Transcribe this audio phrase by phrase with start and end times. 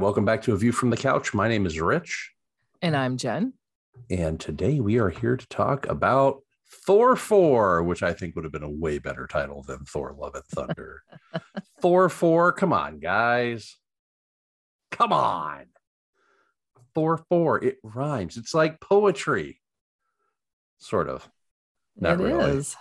[0.00, 1.34] Welcome back to A View from the Couch.
[1.34, 2.32] My name is Rich.
[2.80, 3.52] And I'm Jenn.
[4.08, 6.40] And today we are here to talk about
[6.86, 10.34] Thor 4, which I think would have been a way better title than Thor Love
[10.34, 11.02] and Thunder.
[11.82, 13.76] Thor 4, come on, guys.
[14.90, 15.66] Come on.
[16.94, 18.38] Thor 4, it rhymes.
[18.38, 19.60] It's like poetry,
[20.78, 21.28] sort of.
[21.98, 22.56] Not it really.
[22.56, 22.74] Is.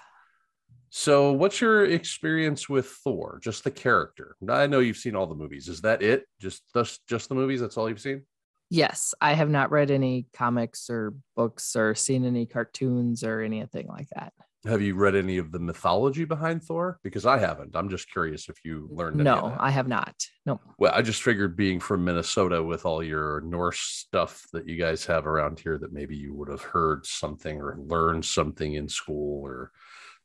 [0.91, 3.39] So, what's your experience with Thor?
[3.43, 4.35] Just the character.
[4.47, 5.67] I know you've seen all the movies.
[5.67, 6.25] Is that it?
[6.39, 7.61] Just just just the movies?
[7.61, 8.23] That's all you've seen?
[8.71, 13.87] Yes, I have not read any comics or books or seen any cartoons or anything
[13.87, 14.33] like that.
[14.65, 16.99] Have you read any of the mythology behind Thor?
[17.01, 17.75] Because I haven't.
[17.75, 19.15] I'm just curious if you learned.
[19.17, 20.15] No, I have not.
[20.45, 20.59] No.
[20.77, 25.05] Well, I just figured being from Minnesota with all your Norse stuff that you guys
[25.05, 29.41] have around here, that maybe you would have heard something or learned something in school
[29.45, 29.71] or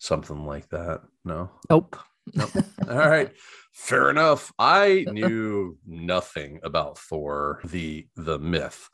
[0.05, 1.03] something like that.
[1.25, 1.51] No.
[1.71, 1.97] Nope.
[2.35, 2.51] Nope.
[2.89, 3.33] all right.
[3.73, 4.53] Fair enough.
[4.59, 8.89] I knew nothing about Thor, the the myth,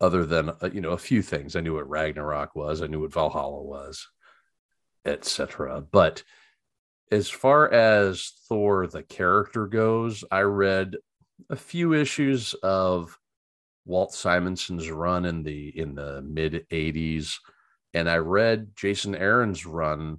[0.00, 1.56] other than uh, you know a few things.
[1.56, 2.82] I knew what Ragnarok was.
[2.82, 4.06] I knew what Valhalla was
[5.04, 5.82] etc.
[5.90, 6.22] But
[7.10, 10.96] as far as Thor the character goes, I read
[11.48, 13.18] a few issues of
[13.86, 17.36] Walt Simonson's run in the in the mid 80s
[17.94, 20.18] and I read Jason Aaron's run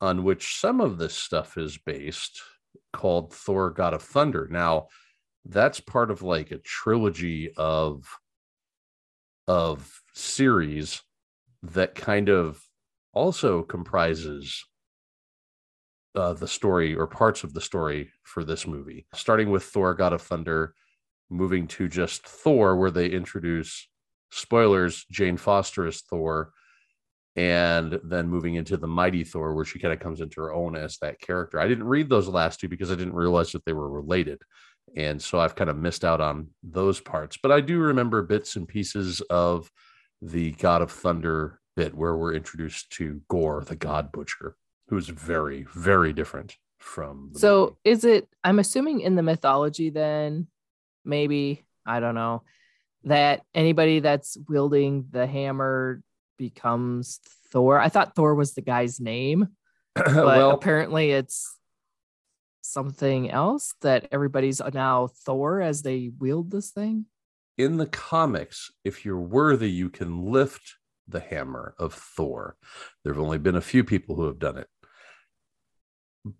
[0.00, 2.40] on which some of this stuff is based
[2.92, 4.48] called Thor God of Thunder.
[4.50, 4.88] Now,
[5.44, 8.04] that's part of like a trilogy of
[9.48, 11.02] of series
[11.62, 12.60] that kind of
[13.12, 14.64] also comprises
[16.16, 20.12] uh, the story or parts of the story for this movie, starting with Thor, God
[20.12, 20.74] of Thunder,
[21.30, 23.88] moving to just Thor, where they introduce
[24.30, 26.52] spoilers, Jane Foster as Thor,
[27.36, 30.74] and then moving into the Mighty Thor, where she kind of comes into her own
[30.74, 31.60] as that character.
[31.60, 34.40] I didn't read those last two because I didn't realize that they were related.
[34.96, 38.56] And so I've kind of missed out on those parts, but I do remember bits
[38.56, 39.70] and pieces of
[40.22, 44.56] the God of Thunder bit where we're introduced to Gorr, the God Butcher,
[44.88, 47.32] who's very, very different from.
[47.34, 47.76] so, movie.
[47.84, 48.28] is it?
[48.42, 50.46] I'm assuming in the mythology, then
[51.04, 52.42] maybe I don't know
[53.04, 56.02] that anybody that's wielding the hammer
[56.36, 57.20] becomes
[57.50, 57.78] Thor.
[57.78, 59.48] I thought Thor was the guy's name,
[59.94, 61.56] but well, apparently it's
[62.62, 67.06] something else that everybody's now Thor as they wield this thing.
[67.56, 70.76] In the comics, if you're worthy, you can lift
[71.08, 72.56] the hammer of Thor.
[73.02, 74.68] There have only been a few people who have done it.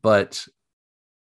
[0.03, 0.47] But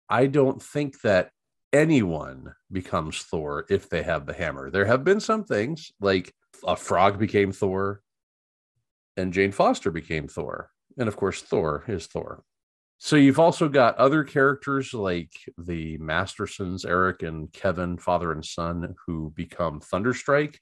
[0.09, 1.31] I don't think that
[1.73, 4.71] anyone becomes Thor if they have the hammer.
[4.71, 6.35] There have been some things like
[6.67, 8.01] a frog became Thor
[9.19, 10.71] and Jane Foster became Thor.
[10.97, 12.45] And of course, Thor is Thor.
[12.99, 18.95] So you've also got other characters like the Mastersons, Eric and Kevin, father and son,
[19.07, 20.57] who become Thunderstrike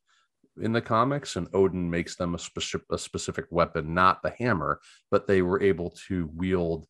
[0.61, 4.81] in the comics, and Odin makes them a specific a specific weapon, not the hammer,
[5.11, 6.87] but they were able to wield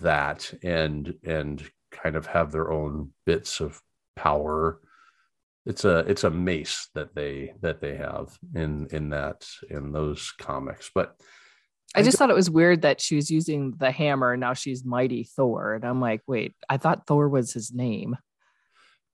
[0.00, 3.80] that and and kind of have their own bits of
[4.14, 4.80] power.
[5.66, 10.32] It's a it's a mace that they that they have in in that in those
[10.38, 11.16] comics, but.
[11.94, 14.84] I just thought it was weird that she was using the hammer and now she's
[14.84, 15.74] mighty Thor.
[15.74, 18.16] And I'm like, wait, I thought Thor was his name.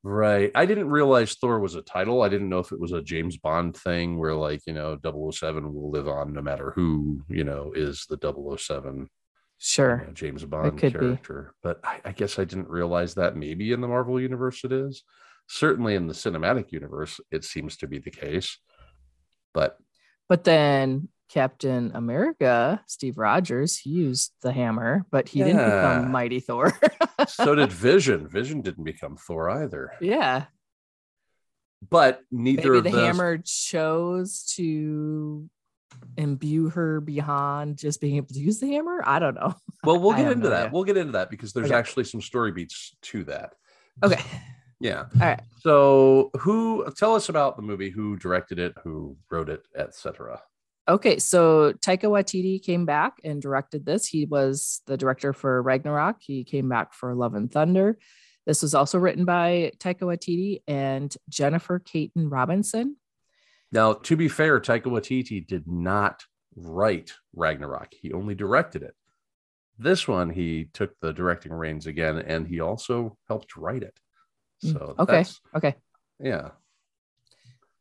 [0.02, 0.50] Right.
[0.54, 2.22] I didn't realize Thor was a title.
[2.22, 5.72] I didn't know if it was a James Bond thing where like, you know, 007
[5.72, 8.18] will live on no matter who, you know, is the
[8.58, 9.08] 007
[9.58, 11.52] sure you know, James Bond character.
[11.52, 11.58] Be.
[11.62, 15.04] But I, I, guess I didn't realize that maybe in the Marvel universe it is.
[15.48, 18.58] Certainly in the cinematic universe, it seems to be the case.
[19.52, 19.76] But
[20.28, 25.44] but then Captain America, Steve Rogers, he used the hammer, but he yeah.
[25.46, 26.78] didn't become Mighty Thor.
[27.28, 28.28] so did Vision.
[28.28, 29.92] Vision didn't become Thor either.
[30.00, 30.44] Yeah.
[31.88, 35.48] But neither Maybe the hammer chose to
[36.16, 39.02] imbue her beyond just being able to use the hammer.
[39.04, 39.54] I don't know.
[39.84, 40.72] Well, we'll get into that.
[40.72, 41.78] We'll get into that because there's okay.
[41.78, 43.54] actually some story beats to that.
[44.02, 44.20] Okay.
[44.82, 45.04] Yeah.
[45.14, 45.40] All right.
[45.60, 47.88] So, who tell us about the movie?
[47.88, 48.74] Who directed it?
[48.82, 50.42] Who wrote it, etc.
[50.88, 54.08] Okay, so Taika Waititi came back and directed this.
[54.08, 56.16] He was the director for Ragnarok.
[56.18, 57.96] He came back for Love and Thunder.
[58.44, 62.96] This was also written by Taika Waititi and Jennifer Kaytin Robinson.
[63.70, 66.24] Now, to be fair, Taika Waititi did not
[66.56, 67.94] write Ragnarok.
[67.94, 68.96] He only directed it.
[69.78, 73.96] This one, he took the directing reins again, and he also helped write it.
[74.64, 75.24] Mm, so okay,
[75.54, 75.74] okay,
[76.20, 76.50] yeah.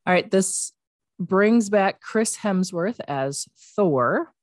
[0.06, 0.74] All right, this
[1.20, 4.34] brings back Chris Hemsworth as Thor.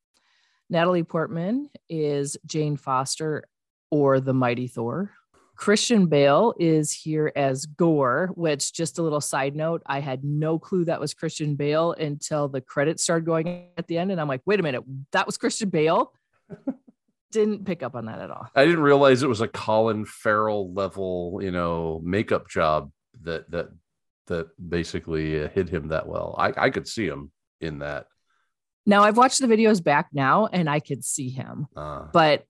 [0.71, 3.45] Natalie Portman is Jane Foster
[3.91, 5.11] or the Mighty Thor.
[5.57, 10.57] Christian Bale is here as Gorr, which just a little side note, I had no
[10.57, 14.13] clue that was Christian Bale until the credits started going at the end.
[14.13, 16.13] And I'm like, wait a minute, that was Christian Bale?
[17.31, 18.47] Didn't pick up on that at all.
[18.55, 22.91] I didn't realize it was a Colin Farrell level, you know, makeup job
[23.23, 23.69] that that
[24.29, 26.35] that basically uh, hit him that well.
[26.39, 27.31] I I could see him
[27.61, 28.07] in that.
[28.87, 32.45] Now I've watched the videos back now and I could see him, Uh, but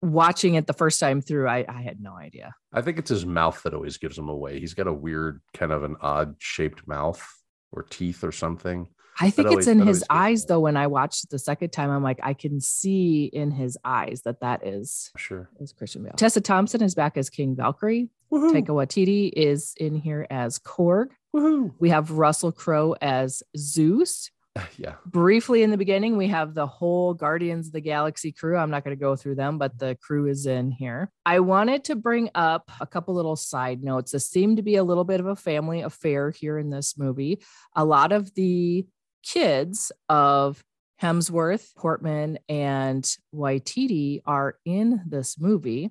[0.00, 2.54] watching it the first time through, I, I had no idea.
[2.72, 4.60] I think it's his mouth that always gives him away.
[4.60, 7.26] He's got a weird, kind of an odd shaped mouth
[7.72, 8.86] or teeth or something.
[9.20, 10.46] I think always- it's in his eyes me.
[10.48, 10.60] though.
[10.60, 14.22] When I watched it the second time, I'm like, I can see in his eyes
[14.24, 15.48] that that is Sure.
[15.60, 16.12] is Christian Bale.
[16.16, 18.10] Tessa Thompson is back as King Valkyrie.
[18.32, 18.52] Woohoo.
[18.52, 21.10] Taika Waititi is in here as Korg.
[21.34, 21.72] Woohoo.
[21.78, 24.30] We have Russell Crowe as Zeus.
[24.78, 24.94] Yeah.
[25.04, 28.56] Briefly in the beginning, we have the whole Guardians of the Galaxy crew.
[28.56, 31.10] I'm not going to go through them, but the crew is in here.
[31.26, 34.12] I wanted to bring up a couple little side notes.
[34.12, 37.42] This seemed to be a little bit of a family affair here in this movie.
[37.74, 38.86] A lot of the
[39.24, 40.62] kids of
[41.02, 43.04] Hemsworth, Portman, and
[43.34, 45.90] Waititi are in this movie.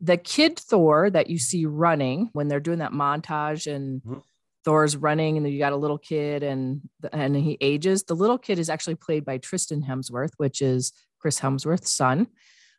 [0.00, 4.22] The kid Thor that you see running when they're doing that montage and Mhm.
[4.64, 6.82] Thor's running, and you got a little kid, and
[7.12, 8.02] and he ages.
[8.02, 12.26] The little kid is actually played by Tristan Hemsworth, which is Chris Hemsworth's son.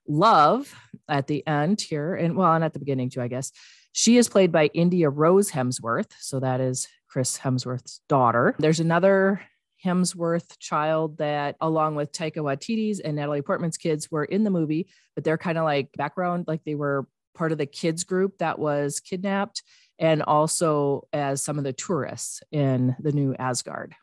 [0.07, 0.73] Love
[1.09, 3.51] at the end here, and well, and at the beginning too, I guess.
[3.93, 8.53] She is played by India Rose Hemsworth, so that is Chris Hemsworth's daughter.
[8.59, 9.41] There's another
[9.83, 14.87] Hemsworth child that, along with Taika Waititi's and Natalie Portman's kids, were in the movie,
[15.15, 18.59] but they're kind of like background, like they were part of the kids group that
[18.59, 19.63] was kidnapped
[19.99, 23.95] and also as some of the tourists in the new Asgard.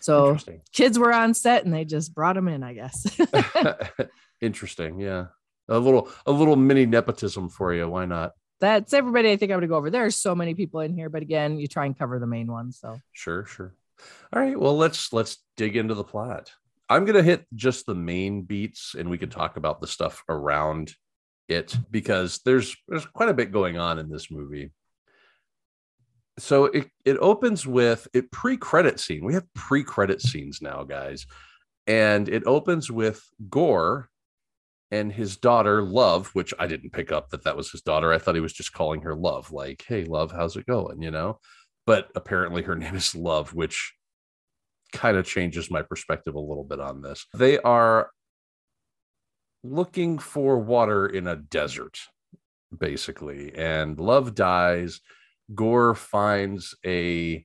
[0.00, 0.36] So
[0.72, 3.06] kids were on set and they just brought them in, I guess.
[4.40, 5.00] Interesting.
[5.00, 5.26] Yeah.
[5.68, 7.88] A little a little mini nepotism for you.
[7.88, 8.32] Why not?
[8.60, 9.90] That's everybody I think I'm going to go over.
[9.90, 12.46] There are so many people in here, but again, you try and cover the main
[12.46, 12.78] ones.
[12.80, 13.74] So Sure, sure.
[14.32, 14.58] All right.
[14.58, 16.52] Well, let's let's dig into the plot.
[16.88, 20.94] I'm gonna hit just the main beats, and we can talk about the stuff around
[21.48, 24.70] it because there's there's quite a bit going on in this movie.
[26.38, 29.24] So it it opens with it pre-credit scene.
[29.24, 31.26] We have pre-credit scenes now, guys,
[31.86, 34.08] and it opens with Gorr
[34.90, 38.12] and his daughter Love, which I didn't pick up that that was his daughter.
[38.12, 41.10] I thought he was just calling her Love, like, "Hey, Love, how's it going?" You
[41.10, 41.38] know
[41.86, 43.94] but apparently her name is Love, which
[44.92, 47.26] kind of changes my perspective a little bit on this.
[47.34, 48.10] They are
[49.62, 51.98] looking for water in a desert,
[52.76, 55.00] basically, and Love dies.
[55.54, 57.44] Gorr finds a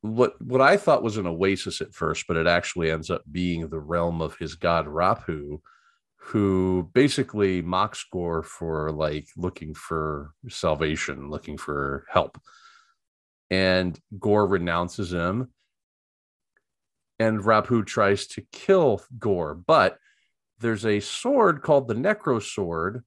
[0.00, 3.68] what what I thought was an oasis at first, but it actually ends up being
[3.68, 5.60] the realm of his god Rapu,
[6.18, 12.38] who basically mocks Gorr for like looking for salvation, looking for help
[13.50, 15.50] and Gorr renounces him.
[17.18, 19.98] And Rapu tries to kill Gorr, but
[20.58, 23.04] there's a sword called the Necro Sword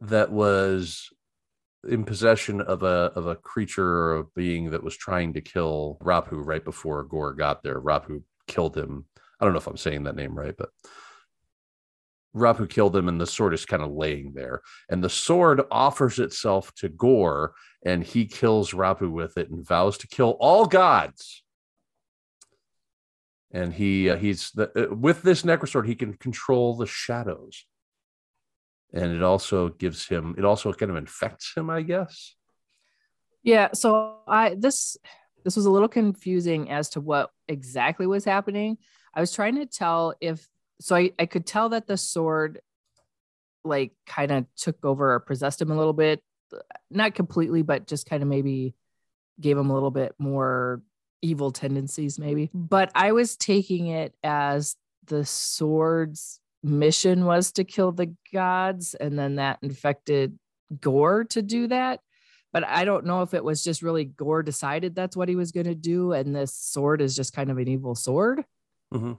[0.00, 1.08] that was
[1.88, 5.96] in possession of a of a creature or a being that was trying to kill
[6.02, 7.80] Rapu right before Gorr got there.
[7.80, 9.06] Rapu killed him.
[9.40, 10.68] I don't know if I'm saying that name right, but
[12.34, 14.62] Rapu killed him, and the sword is kind of laying there.
[14.88, 19.98] And the sword offers itself to Gorr, and he kills Rapu with it and vows
[19.98, 21.42] to kill all gods.
[23.52, 27.64] And he uh, he's the, uh, with this necrosword he can control the shadows,
[28.92, 32.36] and it also gives him it also kind of infects him, I guess.
[33.42, 34.96] yeah, so I this
[35.44, 38.78] this was a little confusing as to what exactly was happening.
[39.14, 40.46] I was trying to tell if
[40.80, 42.60] so I, I could tell that the sword
[43.64, 46.22] like kind of took over or possessed him a little bit.
[46.90, 48.74] Not completely, but just kind of maybe
[49.40, 50.82] gave him a little bit more
[51.22, 52.50] evil tendencies, maybe.
[52.54, 59.18] But I was taking it as the sword's mission was to kill the gods, and
[59.18, 60.38] then that infected
[60.80, 62.00] Gorr to do that.
[62.52, 65.52] But I don't know if it was just really Gorr decided that's what he was
[65.52, 68.44] going to do, and this sword is just kind of an evil sword.
[68.92, 69.18] Mhm.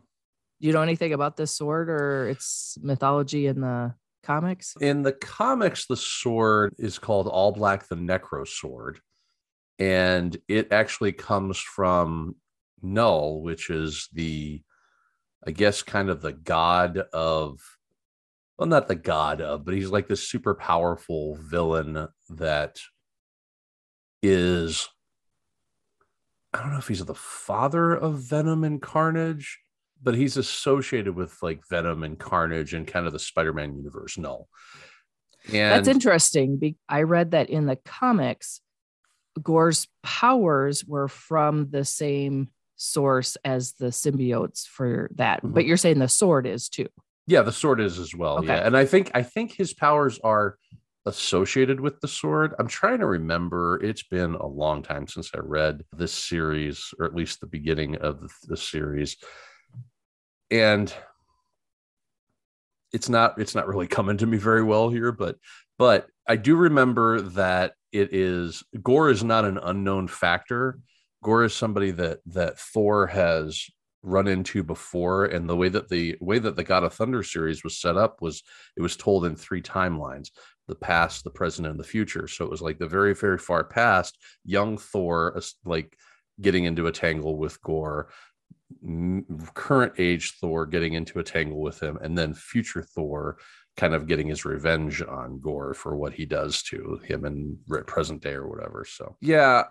[0.62, 4.76] Do you know anything about this sword or its mythology in the comics?
[4.80, 9.00] In the comics, the sword is called All Black the Necro Sword.
[9.80, 12.36] And it actually comes from
[12.80, 14.62] Knull, which is the,
[15.46, 17.60] I guess, kind of the god of,
[18.60, 22.80] well, not the god of, but he's like this super powerful villain that
[24.22, 24.90] is,
[26.54, 29.58] I don't know if he's the father of Venom and Carnage,
[30.02, 34.18] but he's associated with like Venom and Carnage and kind of the Spider Man universe.
[34.18, 34.48] Knull
[35.46, 36.76] And That's interesting.
[36.88, 38.62] I read that in the comics,
[39.42, 45.44] Gorr's powers were from the same source as the symbiotes for that.
[45.44, 45.54] Mhm.
[45.54, 46.88] But you're saying the sword is too.
[47.28, 48.40] yeah, the sword is as well.
[48.40, 48.48] Okay.
[48.48, 48.66] Yeah.
[48.66, 50.58] And I think I think his powers are
[51.06, 52.54] associated with the sword.
[52.60, 53.80] I'm trying to remember.
[53.84, 57.96] It's been a long time since I read this series, or at least the beginning
[57.98, 59.18] of the series.
[60.52, 60.94] And
[62.94, 65.38] it's not it's not really coming to me very well here, but
[65.80, 70.80] but I do remember that it is Gorr is not an unknown factor.
[71.24, 73.66] Gorr is somebody that that Thor has
[74.04, 77.64] run into before and the way that the way that the god of thunder series
[77.64, 78.42] was set up was
[78.76, 80.32] it was told in three timelines
[80.68, 83.64] the past the present and the future so it was like the very very far
[83.64, 85.96] past young thor like
[86.40, 88.10] getting into a tangle with gorr
[89.54, 93.38] current age thor getting into a tangle with him and then future thor
[93.78, 98.22] kind of getting his revenge on gorr for what he does to him in present
[98.22, 99.16] day or whatever so.
[99.22, 99.64] Yeah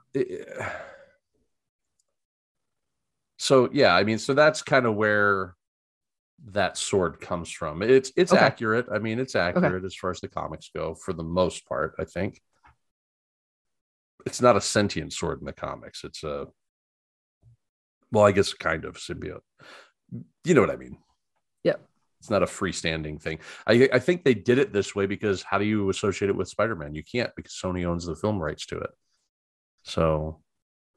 [3.38, 5.54] so yeah i mean so that's kind of where
[6.52, 7.82] that sword comes from.
[7.82, 8.40] It's it's Okay.
[8.42, 8.86] accurate.
[8.90, 12.04] I mean it's accurate as far as the comics go for the most part i
[12.04, 12.40] think.
[14.26, 16.02] It's not a sentient sword in the comics.
[16.04, 16.46] It's a
[18.12, 19.40] well i guess kind of symbiote
[20.44, 20.96] you know what i mean
[21.64, 21.76] Yeah.
[22.20, 25.58] it's not a freestanding thing i i think they did it this way because how
[25.58, 28.78] do you associate it with spider-man you can't because sony owns the film rights to
[28.78, 28.90] it
[29.82, 30.40] so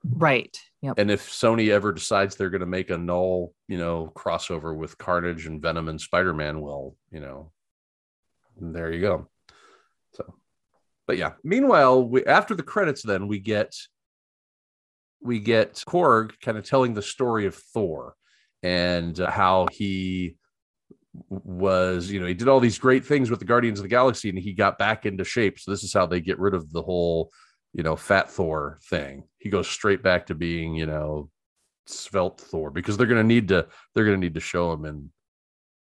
[0.05, 0.60] Right.
[0.82, 1.00] Yep.
[1.00, 4.98] and if Sony ever decides they're going to make a Knull, you know, crossover with
[4.98, 7.53] Carnage and Venom and Spider Man, well, you know,
[8.60, 9.29] there you go.
[10.15, 10.36] So,
[11.08, 11.34] but yeah.
[11.46, 13.74] Meanwhile, we, after the credits, then we get
[15.24, 18.15] we get Korg kind of telling the story of Thor
[18.62, 20.38] and uh, how he
[21.30, 24.30] was, you know, he did all these great things with the Guardians of the Galaxy
[24.30, 25.60] and he got back into shape.
[25.60, 27.32] So this is how they get rid of the whole
[27.74, 29.24] you know, fat Thor thing.
[29.39, 31.30] He goes straight back to being, you know,
[31.88, 34.86] svelte Thor because they're going to need to they're going to need to show him
[34.86, 35.10] in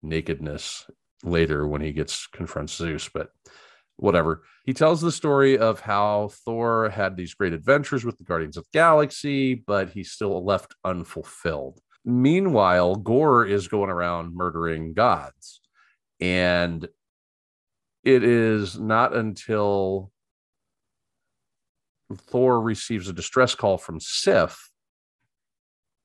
[0.02, 0.87] nakedness
[1.25, 3.30] later when he gets confronts Zeus, but
[3.99, 4.43] whatever.
[4.64, 8.64] He tells the story of how Thor had these great adventures with the Guardians of
[8.64, 11.81] the Galaxy, but he's still left unfulfilled.
[12.05, 15.61] Meanwhile, Gorr is going around murdering gods.
[16.21, 16.88] And
[18.05, 20.11] it is not until
[22.14, 24.71] Thor receives a distress call from Sif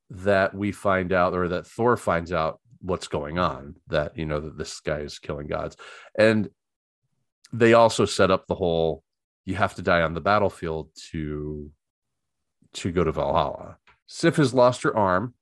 [0.09, 4.39] that we find out, or that Thor finds out what's going on, that, you know,
[4.39, 5.77] that this guy is killing gods.
[6.17, 6.49] And
[7.53, 9.03] they also set up the whole
[9.45, 11.71] you have to die on the battlefield to
[12.73, 13.77] to go to Valhalla.
[14.07, 15.35] Sif has lost her arm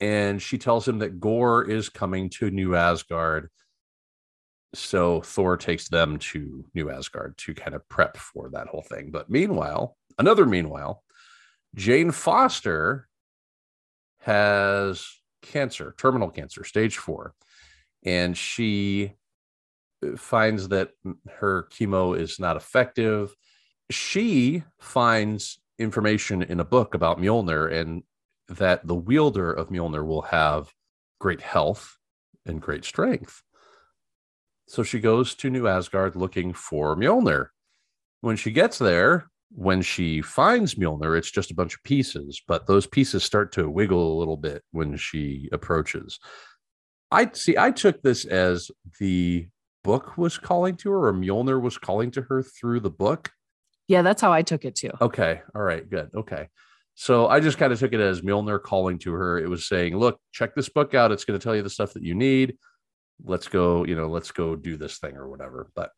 [0.00, 3.50] and she tells him that Gorr is coming to New Asgard
[4.74, 9.10] so Thor takes them to New Asgard to kind of prep for that whole thing.
[9.10, 11.02] But meanwhile, another meanwhile,
[11.74, 13.08] Jane Foster
[14.20, 15.06] has
[15.42, 17.34] cancer, terminal cancer, stage four.
[18.04, 19.14] And she
[20.16, 20.90] finds that
[21.28, 23.34] her chemo is not effective.
[23.90, 28.02] She finds information in a book about Mjolnir and
[28.48, 30.72] that the wielder of Mjolnir will have
[31.18, 31.98] great health
[32.46, 33.42] and great strength.
[34.66, 37.48] So she goes to New Asgard looking for Mjolnir.
[38.20, 42.66] When she gets there, when she finds Mjolnir, it's just a bunch of pieces, but
[42.66, 46.18] those pieces start to wiggle a little bit when she approaches.
[47.10, 49.46] I see, I took this as the
[49.84, 53.30] book was calling to her, or Mjolnir was calling to her through the book.
[53.86, 54.90] Yeah, that's how I took it too.
[55.00, 55.42] Okay.
[55.54, 55.88] All right.
[55.88, 56.10] Good.
[56.14, 56.48] Okay.
[56.96, 59.38] So I just kind of took it as Mjolnir calling to her.
[59.38, 61.12] It was saying, look, check this book out.
[61.12, 62.56] It's going to tell you the stuff that you need
[63.22, 65.90] let's go you know let's go do this thing or whatever but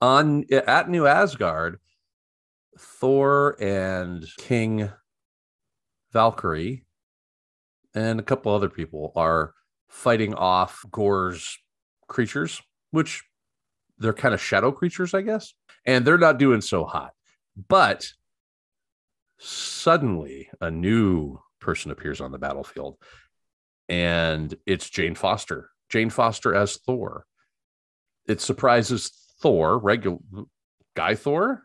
[0.00, 1.78] on at new asgard
[2.78, 4.90] thor and king
[6.12, 6.84] valkyrie
[7.94, 9.54] and a couple other people are
[9.88, 11.58] fighting off gorr's
[12.06, 13.24] creatures which
[13.98, 17.12] they're kind of shadow creatures i guess and they're not doing so hot
[17.68, 18.08] but
[19.38, 22.96] suddenly a new person appears on the battlefield
[23.88, 27.26] and it's jane foster Jane Foster as Thor.
[28.26, 30.18] It surprises Thor, regular
[30.94, 31.62] guy Thor.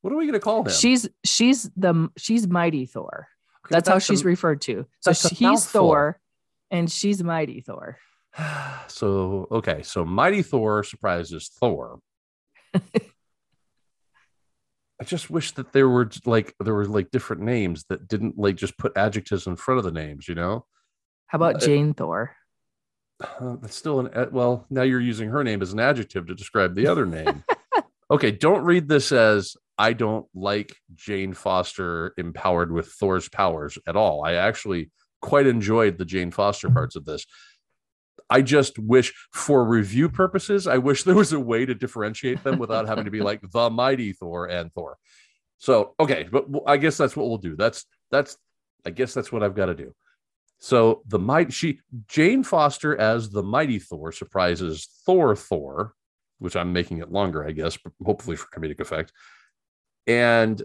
[0.00, 0.72] What are we going to call him?
[0.72, 3.28] She's she's the she's mighty Thor.
[3.64, 4.86] Okay, That's how a- she's referred to.
[5.00, 5.80] So that's he's mouthful.
[5.80, 6.20] Thor,
[6.72, 7.98] and she's mighty Thor.
[8.88, 11.98] so okay, so Mighty Thor surprises Thor.
[12.74, 12.80] I
[15.04, 18.78] just wish that there were like there were like different names that didn't like just
[18.78, 20.64] put adjectives in front of the names, you know?
[21.26, 22.36] How about Uh, Jane Thor?
[23.40, 24.66] uh, that's still an uh, well.
[24.70, 27.42] Now you're using her name as an adjective to describe the other name.
[28.10, 33.96] okay, don't read this as I don't like Jane Foster empowered with Thor's powers at
[33.96, 34.24] all.
[34.24, 37.26] I actually quite enjoyed the Jane Foster parts of this.
[38.30, 42.58] I just wish, for review purposes, I wish there was a way to differentiate them
[42.58, 44.96] without having to be like the mighty Thor and Thor.
[45.58, 47.54] So okay, but I guess that's what we'll do.
[47.56, 48.36] That's that's
[48.84, 49.94] I guess that's what I've got to do.
[50.58, 55.94] So the might she Jane Foster as the mighty Thor surprises Thor Thor,
[56.38, 59.12] which I'm making it longer, I guess, but hopefully for comedic effect.
[60.06, 60.60] And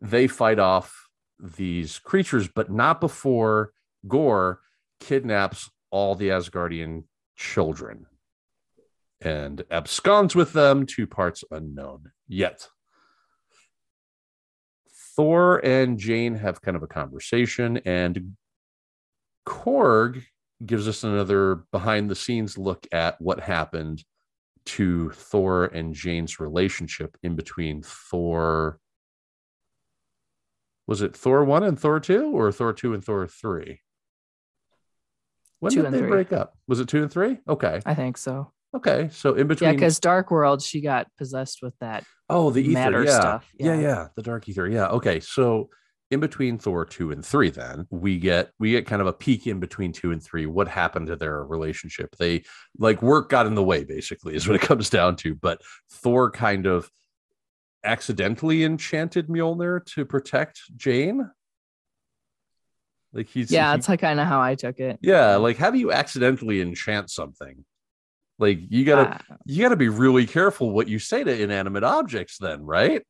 [0.00, 1.08] they fight off
[1.40, 3.72] these creatures, but not before
[4.06, 4.60] Gorr
[5.00, 7.04] kidnaps all the Asgardian
[7.36, 8.06] children
[9.20, 12.68] and absconds with them to parts unknown yet.
[15.16, 18.36] Thor and Jane have kind of a conversation, and
[19.44, 20.22] Korg
[20.64, 24.04] gives us another behind the scenes look at what happened
[24.66, 28.78] to Thor and Jane's relationship in between Thor.
[30.86, 33.80] Was it Thor 1 and Thor 2 or Thor 2 and Thor 3?
[35.60, 36.08] When Two did and they three.
[36.10, 36.54] break up?
[36.68, 37.38] Was it 2 and 3?
[37.48, 37.80] Okay.
[37.84, 38.52] I think so.
[38.76, 39.08] Okay.
[39.12, 39.68] So in between.
[39.70, 42.04] Yeah, because Dark World, she got possessed with that.
[42.28, 43.20] Oh, the ether, yeah.
[43.20, 43.74] stuff, Yeah.
[43.74, 43.80] yeah.
[43.80, 44.68] yeah, the dark ether.
[44.68, 44.88] Yeah.
[44.88, 45.18] Okay.
[45.20, 45.70] So
[46.10, 49.46] in between Thor 2 and 3 then, we get we get kind of a peek
[49.46, 52.14] in between 2 and 3 what happened to their relationship.
[52.18, 52.44] They
[52.78, 55.60] like work got in the way basically is what it comes down to, but
[55.90, 56.90] Thor kind of
[57.84, 61.30] accidentally enchanted Mjolnir to protect Jane.
[63.12, 64.98] Like he's Yeah, he- that's like kind of how I took it.
[65.00, 67.64] yeah, like how do you accidentally enchant something?
[68.38, 71.82] Like you gotta Uh, you got to be really careful what you say to inanimate
[71.84, 73.02] objects then right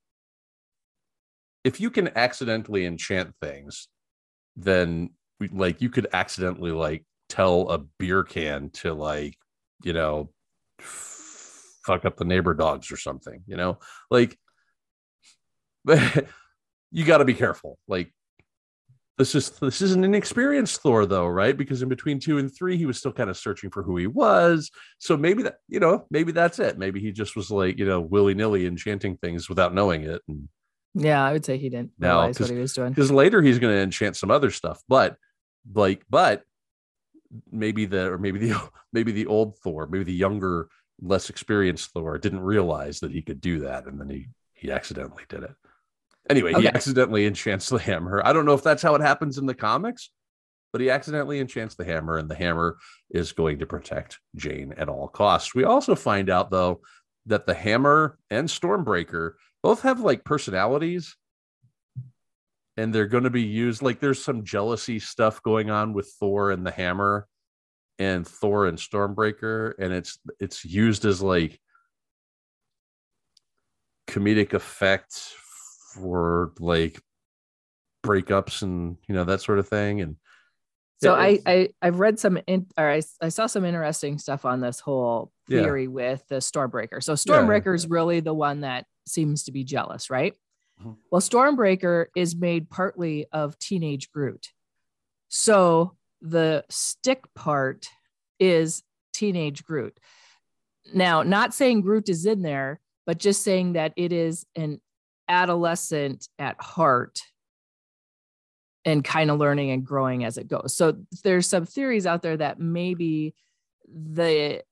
[1.65, 3.89] if you can accidentally enchant things
[4.57, 9.37] then we, like you could accidentally like tell a beer can to like
[9.85, 10.31] you know
[10.81, 13.79] fuck up the neighbor dogs or something you know
[14.11, 14.39] like
[16.91, 18.13] you got to be careful like
[19.19, 21.57] this is this is an inexperienced Thor though, right?
[21.57, 24.07] Because in between two and three, he was still kind of searching for who he
[24.07, 24.71] was.
[24.99, 26.79] So maybe that you know, maybe that's it.
[26.79, 30.23] Maybe he just was like you know willy nilly enchanting things without knowing it.
[30.29, 30.49] And
[30.95, 32.91] yeah, I would say he didn't No, realize what he was doing.
[32.93, 35.17] because later he's going to enchant some other stuff, but
[35.75, 36.45] like, but
[37.53, 40.69] maybe the or maybe the maybe the old Thor, maybe the younger,
[41.01, 45.25] less experienced Thor didn't realize that he could do that, and then he he accidentally
[45.29, 45.55] did it.
[46.31, 48.23] Anyway, he accidentally enchants the hammer.
[48.25, 50.11] I don't know if that's how it happens in the comics,
[50.73, 52.79] but he accidentally enchants the hammer, and the hammer
[53.11, 55.55] is going to protect Jane at all costs.
[55.55, 56.83] We also find out though
[57.27, 61.17] that the hammer and Stormbreaker both have like personalities
[62.77, 66.53] and they're going to be used like there's some jealousy stuff going on with Thor
[66.53, 67.27] and the hammer
[67.99, 71.61] and Thor and Stormbreaker and it's it's used as like
[74.07, 75.21] comedic effect
[76.01, 77.01] for like
[78.05, 80.17] breakups and you know that sort of thing and
[81.03, 84.45] So Yeah, I, I I've read some in, or I, I saw some interesting stuff
[84.45, 85.63] on this whole Yeah.
[85.63, 87.03] theory with the Stormbreaker.
[87.03, 90.35] So Yeah, Stormbreaker is really the one that seems to be jealous, right?
[90.83, 90.97] Mhm.
[91.11, 94.49] Well, Stormbreaker is made partly of teenage Groot.
[95.29, 97.87] So the stick part
[98.41, 98.83] is
[99.13, 99.99] teenage Groot.
[100.95, 104.81] Now, not saying Groot is in there, but just saying that it is an
[105.29, 107.21] adolescent at heart
[108.85, 110.75] and kind of learning and growing as it goes.
[110.75, 113.35] So there's some theories out there that maybe
[113.87, 114.63] the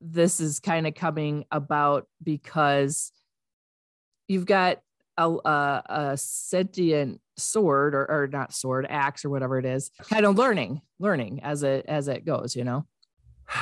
[0.00, 3.12] this is kind of coming about because
[4.28, 4.78] you've got
[5.16, 10.26] a, a, a sentient sword or, or not sword axe or whatever it is kind
[10.26, 12.86] of learning learning as it as it goes you know?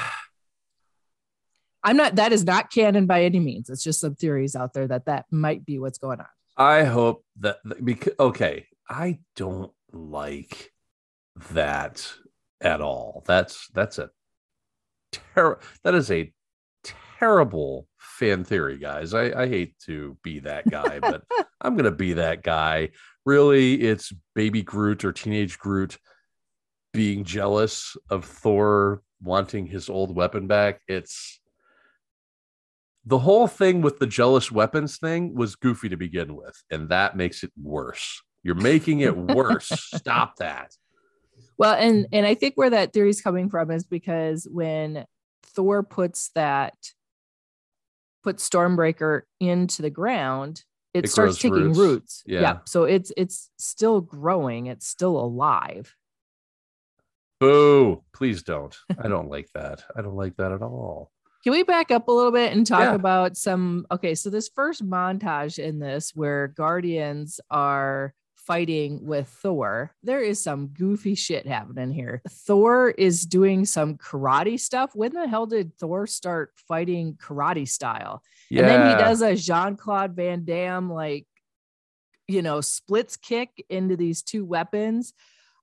[1.83, 3.71] I'm not that is not canon by any means.
[3.71, 6.27] It's just some theories out there that that might be what's going on
[6.61, 10.71] I hope that because okay, I don't like
[11.53, 12.07] that
[12.61, 13.25] at all.
[13.27, 14.11] That's that's a
[15.11, 15.63] terrible.
[15.85, 16.31] That is a
[17.19, 19.15] terrible fan theory, guys.
[19.15, 21.23] I, I hate to be that guy, but
[21.63, 22.91] I'm gonna be that guy.
[23.25, 25.97] Really, it's baby Groot or teenage Groot
[26.93, 30.83] being jealous of Thor wanting his old weapon back.
[30.87, 31.40] It's
[33.05, 37.17] the whole thing with the jealous weapons thing was goofy to begin with, and that
[37.17, 38.23] makes it worse.
[38.43, 39.69] You're making it worse.
[39.95, 40.73] Stop that.
[41.59, 45.05] Well, and and I think where that theory is coming from is because when
[45.43, 46.75] Thor puts that
[48.23, 50.63] puts Stormbreaker into the ground,
[50.95, 51.79] it, It starts taking roots.
[51.79, 52.23] roots.
[52.27, 52.59] Yeah.
[52.67, 54.67] So it's it's still growing.
[54.67, 55.95] It's still alive.
[57.41, 58.03] Boo!
[58.13, 58.77] Please don't.
[58.99, 59.83] I don't like that.
[59.97, 61.11] I don't like that at all.
[61.43, 62.95] Can we back up a little bit and talk Yeah.
[62.95, 63.87] about some?
[63.91, 70.43] Okay, so this first montage in this where Guardians are fighting with Thor, there is
[70.43, 72.21] some goofy shit happening here.
[72.29, 74.95] Thor is doing some karate stuff.
[74.95, 78.23] When the hell did Thor start fighting karate style?
[78.51, 78.63] Yeah.
[78.63, 81.27] And then he does a Jean Claude Van Damme, like,
[82.29, 85.15] you know, splits kick into these two weapons.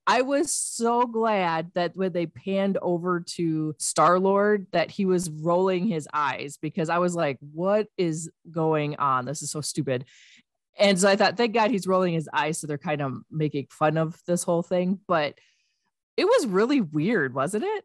[0.10, 5.30] I was so glad that when they panned over to Star Lord, that he was
[5.30, 9.26] rolling his eyes because I was like, what is going on?
[9.26, 10.06] This is so stupid.
[10.80, 12.58] And so I thought, thank God he's rolling his eyes.
[12.58, 15.02] So they're kind of making fun of this whole thing.
[15.08, 15.38] But
[16.16, 17.84] it was really weird, wasn't it?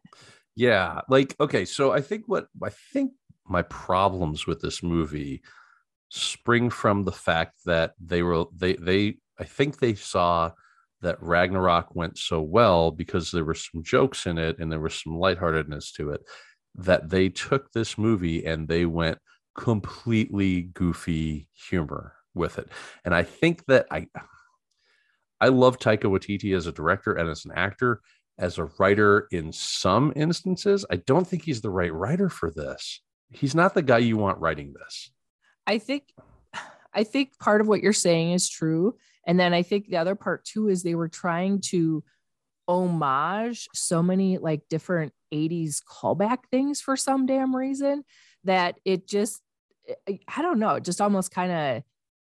[0.55, 3.13] Yeah, like okay, so I think what I think
[3.47, 5.41] my problems with this movie
[6.09, 10.51] spring from the fact that they were they they I think they saw
[11.03, 14.95] that Ragnarok went so well because there were some jokes in it and there was
[14.95, 16.21] some lightheartedness to it
[16.75, 19.19] that they took this movie and they went
[19.55, 22.69] completely goofy humor with it.
[23.05, 24.07] And I think that I
[25.39, 28.01] I love Taika Waititi as a director and as an actor
[28.37, 30.85] as a writer in some instances.
[30.89, 33.01] I don't think he's the right writer for this.
[33.31, 35.11] He's not the guy you want writing this.
[35.67, 36.05] I think
[36.93, 38.95] I think part of what you're saying is true.
[39.25, 42.03] And then I think the other part too is they were trying to
[42.67, 48.03] homage so many like different 80s callback things for some damn reason
[48.43, 49.41] that it just
[50.07, 51.83] I- don't know, it just almost kind of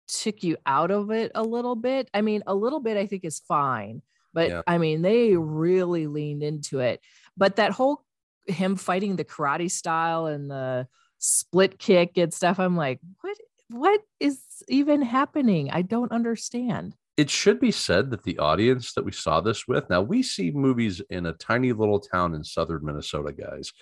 [0.07, 2.09] took you out of it a little bit.
[2.13, 4.01] I mean, a little bit I think is fine,
[4.33, 4.61] but Yeah.
[4.67, 7.01] I mean, they really leaned into it.
[7.37, 8.03] But that whole
[8.47, 10.87] him fighting the karate style and the
[11.19, 13.37] split kick and stuff, I'm like, what
[13.69, 15.69] what is even happening?
[15.71, 16.95] I don't understand.
[17.17, 20.51] It should be said that the audience that we saw this with, now we see
[20.51, 23.73] movies in a tiny little town in southern Minnesota, guys.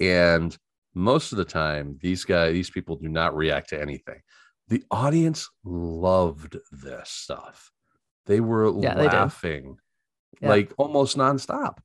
[0.00, 0.56] And
[0.94, 4.20] most of the time, these guys, these people do not react to anything.
[4.68, 7.70] The audience loved this stuff.
[8.26, 9.78] They were Yeah, they laughing
[10.40, 10.48] Yeah.
[10.48, 11.78] like almost nonstop,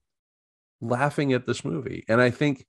[0.82, 2.06] laughing at this movie.
[2.08, 2.66] And I think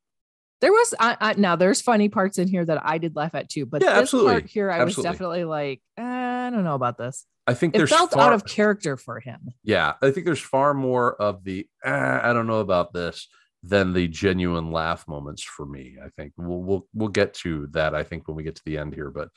[0.64, 3.50] There was I, I, now there's funny parts in here that I did laugh at
[3.50, 4.32] too, but Yeah, this absolutely.
[4.32, 4.96] part here I Absolutely.
[5.10, 7.26] was definitely like, eh, I don't know about this.
[7.46, 9.50] I think It there's felt far, out of character for him.
[9.62, 13.28] yeah, I think there's far more of the "Ah, I don't know about this
[13.62, 15.96] than the genuine laugh moments for me.
[16.02, 17.94] I think we'll we'll we'll get to that.
[17.94, 19.28] I think when we get to the end here, but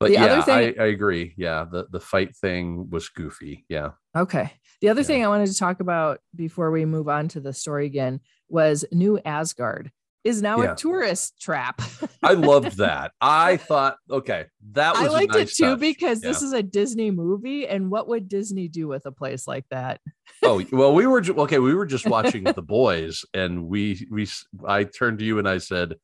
[0.00, 1.34] but The yeah, thing- I, I agree.
[1.36, 3.64] Yeah, the the fight thing was goofy.
[3.68, 4.52] Yeah, Okay.
[4.80, 5.06] The other Yeah.
[5.06, 8.18] thing I wanted to talk about before we move on to the story again
[8.48, 9.92] was New Asgard
[10.24, 10.72] is now Yeah.
[10.72, 11.80] a tourist trap.
[12.22, 13.12] I loved that.
[13.20, 15.80] I thought, okay, that was I liked nice it too touch.
[15.80, 19.66] because this is a Disney movie, and what would Disney do with a place like
[19.70, 20.00] that?
[20.42, 21.58] oh well, we were okay.
[21.58, 24.26] We were just watching the boys, and we we
[24.66, 25.94] I turned to you and I said,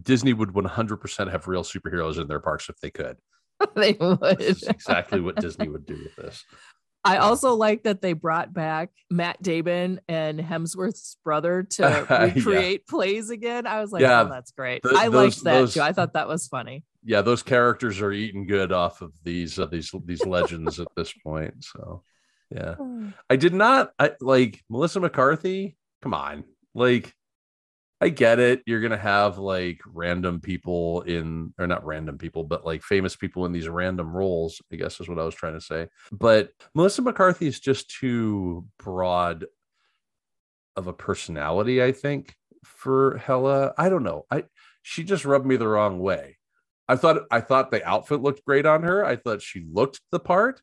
[0.00, 3.16] Disney would 100% have real superheroes in their parks if they could.
[3.76, 4.38] they would.
[4.38, 6.44] This is exactly what Disney would do with this.
[7.04, 12.24] I also like that they brought back Matt Damon and Hemsworth's brother to Yeah.
[12.24, 13.66] recreate plays again.
[13.66, 14.22] I was like, Yeah.
[14.22, 14.82] oh, that's great.
[14.84, 15.80] Th- I those- liked that those- too.
[15.80, 16.84] I thought that was funny.
[17.04, 21.12] Yeah, those characters are eating good off of these uh, these these legends at this
[21.24, 21.64] point.
[21.64, 22.04] So,
[22.48, 22.76] yeah,
[23.30, 25.76] I did not I like Melissa McCarthy.
[26.02, 26.44] Come on,
[26.76, 27.12] like
[28.02, 28.62] I get it.
[28.66, 33.46] You're gonna have like random people in, or not random people, but like famous people
[33.46, 34.60] in these random roles.
[34.72, 35.86] I guess is what I was trying to say.
[36.10, 39.46] But Melissa McCarthy is just too broad
[40.74, 41.80] of a personality.
[41.80, 42.34] I think
[42.64, 43.72] for Hela.
[43.78, 44.26] I don't know.
[44.32, 44.46] I
[44.82, 46.38] she just rubbed me the wrong way.
[46.88, 49.04] I thought I thought the outfit looked great on her.
[49.04, 50.60] I thought she looked the part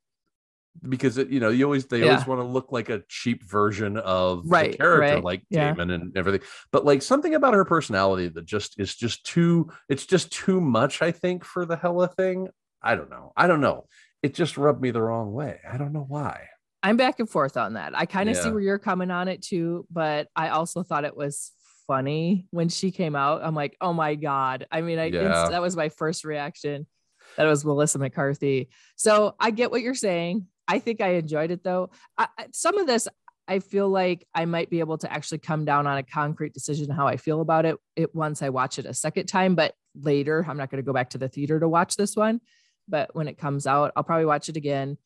[0.87, 3.97] because it, you know, you always they always want to look like a cheap version
[3.97, 5.69] of Right, the character, right, like yeah.
[5.69, 6.41] Damon and everything.
[6.71, 9.71] But like something about her personality that just is just too.
[9.89, 11.01] It's just too much.
[11.01, 12.49] I think for the Hela thing.
[12.81, 13.33] I don't know.
[13.35, 13.87] I don't know.
[14.23, 15.59] It just rubbed me the wrong way.
[15.69, 16.47] I don't know why.
[16.81, 17.97] I'm back and forth on that.
[17.97, 21.15] I kind of see where you're coming on it too, but I also thought it
[21.15, 21.51] was
[21.87, 23.41] funny when she came out.
[23.43, 24.65] I'm like, oh my god.
[24.71, 25.49] I mean, i yeah.
[25.49, 26.87] that was my first reaction.
[27.35, 28.69] That was Melissa McCarthy.
[28.95, 30.47] So I get what you're saying.
[30.69, 31.89] I think I enjoyed it though.
[32.17, 33.07] I, some of this,
[33.47, 36.91] I feel like I might be able to actually come down on a concrete decision
[36.91, 37.75] how I feel about it.
[37.95, 40.93] It once I watch it a second time, but later I'm not going to go
[40.93, 42.39] back to the theater to watch this one.
[42.87, 44.97] But when it comes out, I'll probably watch it again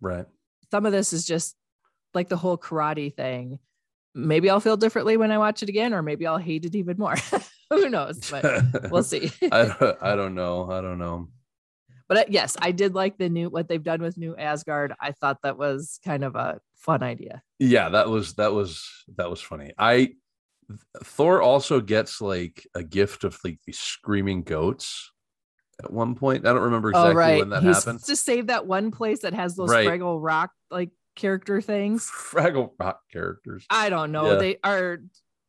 [0.00, 0.26] Right.
[0.70, 1.56] some of this is just
[2.14, 3.58] like the whole karate thing.
[4.14, 6.96] Maybe I'll feel differently when I watch it again, or maybe I'll hate it even
[6.98, 7.16] more.
[7.70, 8.30] Who knows?
[8.30, 8.44] But
[8.90, 9.30] we'll see.
[9.52, 10.70] I don't, I don't know.
[10.70, 11.28] I don't know.
[12.08, 14.94] But uh, yes, I did like the new what they've done with New Asgard.
[15.00, 17.42] I thought that was kind of a fun idea.
[17.58, 19.72] Yeah, that was that was that was funny.
[19.76, 20.14] I
[21.02, 25.10] Thor also gets like a gift of like these screaming goats
[25.82, 26.46] at one point.
[26.46, 27.38] I don't remember exactly oh, right.
[27.38, 28.02] when that He's happened.
[28.04, 29.86] to save that one place that has those Right.
[29.86, 32.08] Fraggle Rock like character things.
[32.10, 33.66] Fraggle Rock characters.
[33.70, 34.32] I don't know.
[34.32, 34.38] Yeah.
[34.38, 34.98] They are.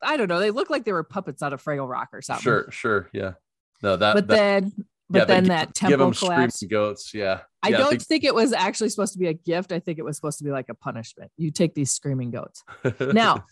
[0.01, 0.39] I don't know.
[0.39, 2.43] They look like they were puppets out of Fraggle Rock or something.
[2.43, 3.33] Sure, sure, yeah.
[3.81, 4.13] No, that.
[4.13, 6.69] But that then, but yeah, they then gi- that give temple them screaming collapsed.
[6.69, 7.13] goats.
[7.13, 9.71] Yeah, I Yeah, don't think it was actually supposed to be a gift.
[9.71, 11.31] I think it was supposed to be like a punishment.
[11.37, 12.63] You take these screaming goats.
[12.99, 13.45] Now,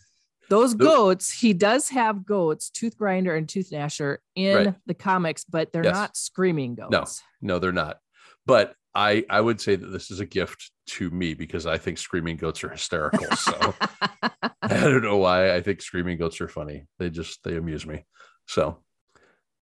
[0.48, 4.74] those goats, he does have goats, Tooth Grinder and Tooth Gnasher in Right.
[4.86, 5.94] the comics, but they're Yes.
[5.94, 7.22] not screaming goats.
[7.42, 7.98] No, no, they're not.
[8.46, 11.98] But I, I would say that this is a gift to me because I think
[11.98, 13.26] screaming goats are hysterical.
[13.36, 13.74] So
[14.62, 16.86] I don't know why I think screaming goats are funny.
[16.98, 18.04] They just they amuse me.
[18.46, 18.78] So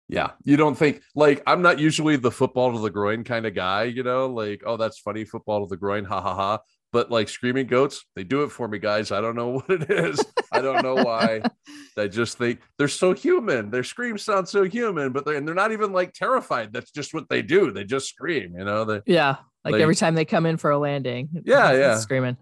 [0.10, 3.54] yeah, you don't think like I'm not usually the football to the groin kind of
[3.54, 6.60] guy, you know, like oh that's funny football to the groin, ha ha ha.
[6.92, 9.12] But like screaming goats, they do it for me, guys.
[9.12, 10.20] I don't know what it is.
[10.52, 11.44] I don't know why.
[11.98, 13.70] I just think they're so human.
[13.70, 16.74] Their screams sound so human, but they're and they're not even like terrified.
[16.74, 17.72] That's just what they do.
[17.72, 18.86] They just scream, you know.
[18.86, 19.38] They yeah.
[19.64, 21.30] Like, Like- every time they come in for a landing.
[21.46, 21.98] Yeah, yeah.
[22.00, 22.38] Screaming.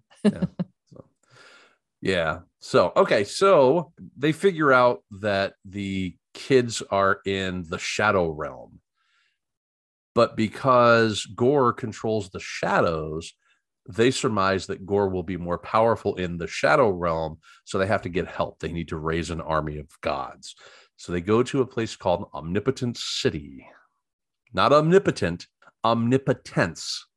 [2.02, 2.40] Yeah.
[2.60, 3.24] So, okay.
[3.24, 8.80] So they figure out that the kids are in the shadow realm.
[10.14, 13.34] But because Gorr controls the shadows,
[13.90, 17.40] they surmise that Gorr will be more powerful in the shadow realm.
[17.66, 18.60] So they have to get help.
[18.60, 20.56] They need to raise an army of gods.
[20.96, 23.68] So they go to a place called Omnipotent City.
[24.54, 25.48] Not omnipotent,
[25.84, 27.08] omnipotence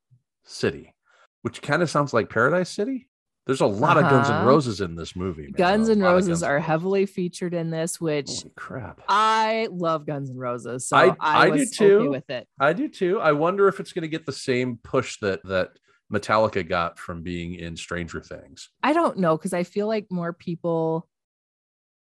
[0.44, 0.94] city,
[1.42, 3.09] which kind of sounds like Paradise City.
[3.50, 4.46] There's a lot of Guns N' Uh-huh.
[4.46, 5.42] Roses in this movie.
[5.42, 5.50] man.
[5.56, 9.00] Guns A N' Roses Guns are heavily featured in this, which Holy crap.
[9.08, 10.86] I love Guns N' Roses.
[10.86, 12.10] So I- I, I do was okay too.
[12.10, 12.46] with it.
[12.60, 13.18] I do too.
[13.20, 15.70] I wonder if it's going to get the same push that that
[16.12, 18.68] Metallica got from being in Stranger Things.
[18.84, 21.08] I don't know because I feel like more people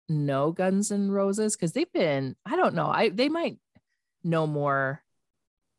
[0.10, 2.36] know Guns N' Roses because they've been.
[2.46, 2.86] I don't know.
[2.88, 3.58] I they might
[4.24, 5.02] know more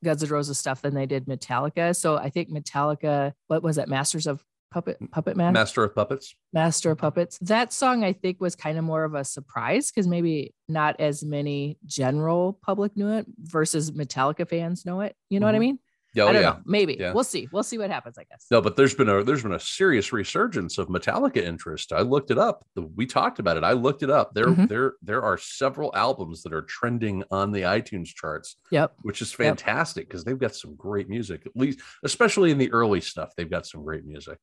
[0.03, 1.94] Guns N' Roses stuff than they did Metallica.
[1.94, 3.33] So I think Metallica.
[3.46, 3.88] What was it?
[3.88, 5.52] Masters of Puppet Puppet Man.
[5.52, 6.35] Master of Puppets.
[6.52, 7.38] Master of Puppets.
[7.40, 11.22] That song I think was kind of more of a surprise because maybe not as
[11.22, 15.14] many general public knew it versus Metallica fans know it.
[15.28, 15.61] You know what I Mhm.
[15.61, 15.78] mean?
[16.14, 16.48] Yeah, oh, I don't yeah.
[16.50, 16.61] know.
[16.66, 17.14] Maybe Yeah.
[17.14, 17.48] we'll see.
[17.52, 18.18] We'll see what happens.
[18.18, 18.44] I guess.
[18.50, 21.90] No, but there's been a there's been a serious resurgence of Metallica interest.
[21.90, 22.66] I looked it up.
[22.76, 23.64] We talked about it.
[23.64, 24.35] I looked it up.
[24.35, 24.68] There Mhm.
[24.68, 28.92] there there are several albums that are trending on the iTunes charts, Yep.
[29.00, 31.46] which is fantastic because they've got some great music.
[31.46, 34.38] At least, especially in the early stuff, they've got some great music.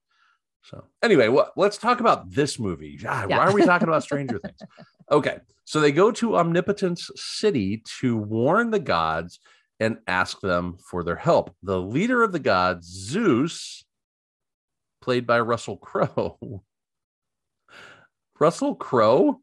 [0.63, 2.97] So anyway, what let's talk about this movie.
[2.97, 3.37] God, Yeah.
[3.37, 4.59] Why are we talking about Stranger Things?
[5.11, 9.39] Okay, so they go to Omnipotence City to warn the gods
[9.79, 11.55] and ask them for their help.
[11.63, 13.83] The leader of the gods, Zeus,
[15.01, 16.37] played by Russell Crowe.
[18.39, 19.41] Russell Crowe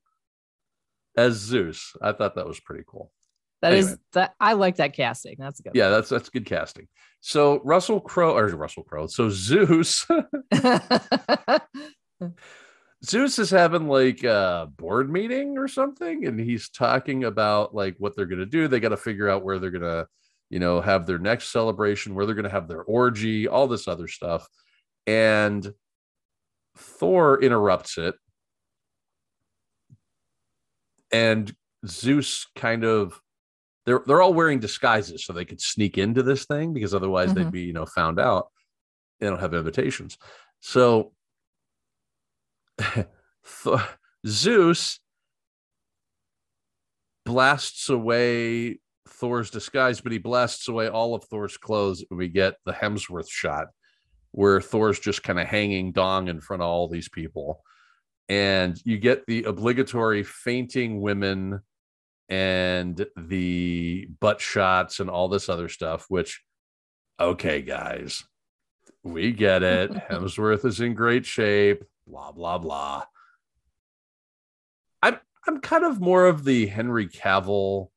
[1.16, 1.94] as Zeus.
[2.00, 3.10] I thought that was pretty cool.
[3.70, 4.00] That is Anyway.
[4.12, 4.34] that.
[4.38, 5.34] I like that casting.
[5.38, 5.72] That's good.
[5.74, 6.86] Yeah, that's that's good casting.
[7.20, 9.08] So Russell Crowe or Russell Crowe.
[9.08, 10.06] So Zeus
[13.04, 18.14] Zeus is having like a board meeting or something, and he's talking about like what
[18.16, 18.68] they're gonna do.
[18.68, 20.06] They got to figure out where they're gonna,
[20.50, 24.08] you know, have their next celebration, where they're gonna have their orgy, all this other
[24.08, 24.46] stuff.
[25.06, 25.72] And
[26.76, 28.14] Thor interrupts it.
[31.12, 31.54] And
[31.86, 33.20] Zeus kind of
[33.86, 37.46] they're they're all wearing disguises so they could sneak into this thing because otherwise they'd
[37.46, 37.52] Mhm.
[37.52, 38.48] be, you know, found out.
[39.20, 40.18] They don't have invitations.
[40.60, 41.12] So
[42.78, 43.06] Th-
[44.26, 45.00] Zeus
[47.24, 52.04] blasts away Thor's disguise, but he blasts away all of Thor's clothes.
[52.10, 53.68] And we get the Hemsworth shot
[54.32, 57.62] where Thor's just kind of hanging dong in front of all these people.
[58.28, 61.60] And you get the obligatory fainting women
[62.28, 66.42] and the butt shots and all this other stuff, which,
[67.20, 68.24] okay, guys,
[69.02, 69.90] we get it.
[70.10, 73.04] Hemsworth is in great shape, blah, blah, blah.
[75.02, 77.88] I'm I'm kind of more of the Henry Cavill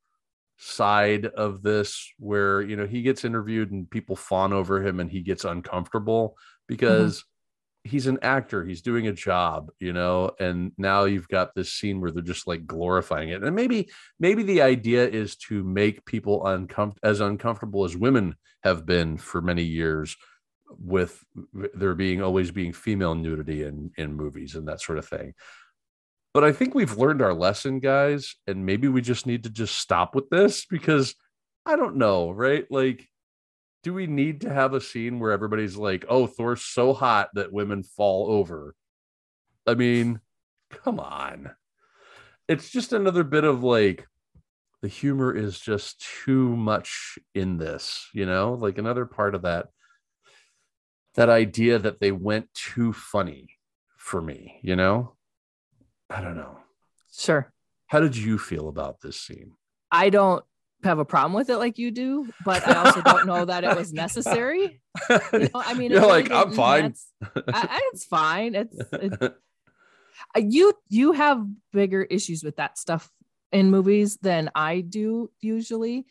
[0.62, 5.10] side of this where you know he gets interviewed and people fawn over him and
[5.10, 6.36] he gets uncomfortable mm-hmm.
[6.68, 7.24] because
[7.84, 12.00] he's an actor he's doing a job you know and now you've got this scene
[12.00, 13.42] where they're just like glorifying it.
[13.42, 13.88] And maybe
[14.18, 19.40] maybe the idea is to make people uncom- as uncomfortable as women have been for
[19.40, 20.16] many years
[20.78, 21.24] with
[21.74, 25.34] there being always being female nudity in in movies and that sort of thing.
[26.32, 29.76] But i think we've learned our lesson guys and maybe we just need to just
[29.78, 31.14] stop with this because
[31.66, 32.66] i don't know right?
[32.70, 33.09] Like
[33.82, 37.52] do we need to have a scene where everybody's like, "Oh, Thor's so hot that
[37.52, 38.74] women fall over"?
[39.66, 40.20] I mean,
[40.70, 41.50] come on.
[42.48, 44.06] It's just another bit of like
[44.82, 48.54] the humor is just too much in this, you know?
[48.54, 49.68] Like another part of that
[51.14, 53.50] that idea that they went too funny
[53.96, 55.16] for me, you know?
[56.08, 56.58] I don't know.
[57.12, 57.52] Sure.
[57.86, 59.52] How did you feel about this scene?
[59.90, 60.44] I don't
[60.82, 63.76] have a problem with it like you do, but I also don't know that it
[63.76, 64.80] was necessary.
[65.32, 66.94] You know, I mean, You're like, I'm fine.
[67.48, 68.54] I, it's fine.
[68.54, 69.34] It's it,
[70.36, 73.10] you you have bigger issues with that stuff
[73.52, 76.06] in movies than I do usually.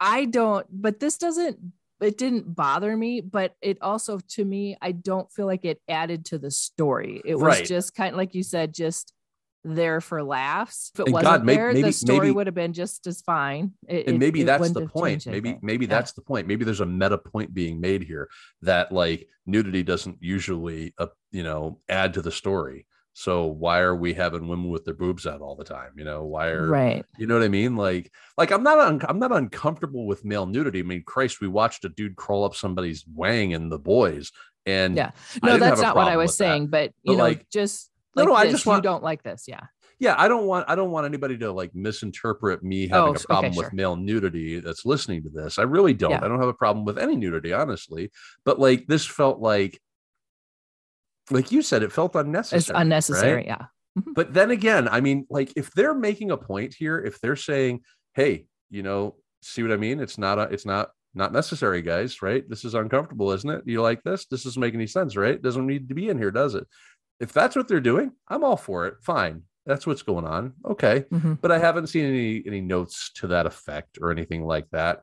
[0.00, 1.58] I don't, but this doesn't.
[2.00, 6.26] It didn't bother me, but it also to me, I don't feel like it added
[6.26, 7.22] to the story.
[7.24, 7.64] It was Right.
[7.64, 9.13] just kind of like you said, just
[9.64, 10.90] there for laughs.
[10.94, 13.06] If it And wasn't God, may- there, maybe- the story maybe- would have been just
[13.06, 13.72] as fine.
[13.88, 15.90] It- and maybe it that's the point maybe maybe Yeah.
[15.90, 18.28] that's the point maybe there's a meta point being made here
[18.62, 23.94] that like nudity doesn't usually uh, you know add to the story so why are
[23.94, 27.04] we having women with their boobs out all the time you know why are right.
[27.18, 30.46] you know what i mean like like i'm not un- i'm not uncomfortable with male
[30.46, 34.32] nudity i mean christ we watched a dude crawl up somebody's wang in the boys
[34.66, 35.10] and Yeah.
[35.42, 36.44] No, that's not what I was with that.
[36.44, 39.02] saying, but But, you know, like- just like no, I this, just want- you don't
[39.02, 39.60] like this, yeah.
[40.00, 43.06] yeah i don't want i don't want anybody to like misinterpret me oh, having Oh,
[43.06, 43.74] a okay, problem with sure.
[43.74, 46.20] male nudity that's listening to this i really don't Yeah.
[46.24, 48.10] i don't have a problem with any nudity honestly
[48.44, 49.80] but like this felt like
[51.30, 53.46] like you said it felt unnecessary It's unnecessary, right?
[53.46, 53.66] yeah.
[53.98, 54.12] Mm-hmm.
[54.14, 57.80] but then again i mean like if they're making a point here if they're saying
[58.14, 62.20] hey you know see what i mean it's not a, it's not not necessary guys
[62.20, 65.40] right this is uncomfortable isn't it you like this this doesn't make any sense right
[65.40, 66.66] doesn't need to be in here does it
[67.20, 68.94] if that's what they're doing i'm all for it.
[69.02, 69.42] Fine.
[69.66, 70.52] That's what's going on.
[70.66, 71.04] Okay.
[71.12, 71.40] Mhm.
[71.40, 75.02] but i haven't seen any any notes to that effect or anything like that.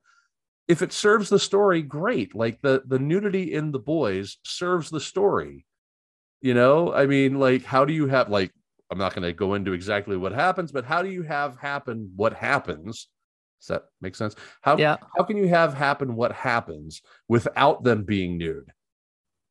[0.68, 2.36] If it serves the story great.
[2.36, 5.66] Like the the nudity in the boys serves the story.
[6.42, 6.94] You know?
[6.94, 8.52] I mean like how do you have like
[8.92, 12.12] i'm not going to go into exactly what happens but how do you have happen
[12.16, 13.08] what happens?
[13.62, 14.36] Does that make sense?
[14.62, 14.98] How Yeah.
[15.18, 18.72] how can you have happen what happens without them being nude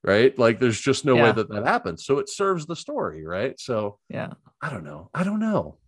[0.03, 3.61] right like there's just no way that that happens so it serves the story right
[3.61, 4.33] so Yeah.
[4.63, 5.11] I don't know.
[5.15, 5.79] I don't know.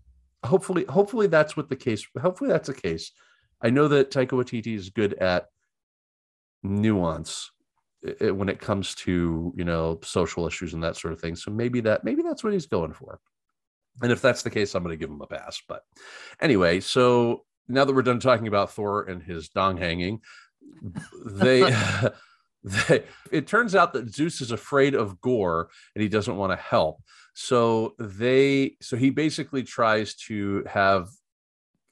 [0.44, 2.06] Hopefully, hopefully that's what the case.
[2.20, 3.12] Hopefully that's the case.
[3.62, 5.46] I know that Taika Waititi is good at
[6.62, 7.50] nuance
[8.06, 11.36] i- i- when it comes to you know social issues and that sort of thing.
[11.36, 13.20] So maybe that maybe that's what he's going for.
[14.02, 15.60] And if that's the case, I'm going to give him a pass.
[15.68, 15.82] But
[16.40, 20.20] anyway, so now that we're done talking about Thor and his dong hanging,
[21.26, 21.60] they.
[22.64, 26.56] They, it turns out that Zeus is afraid of gorr and he doesn't want to
[26.56, 27.02] help
[27.34, 31.08] so they so he basically tries to have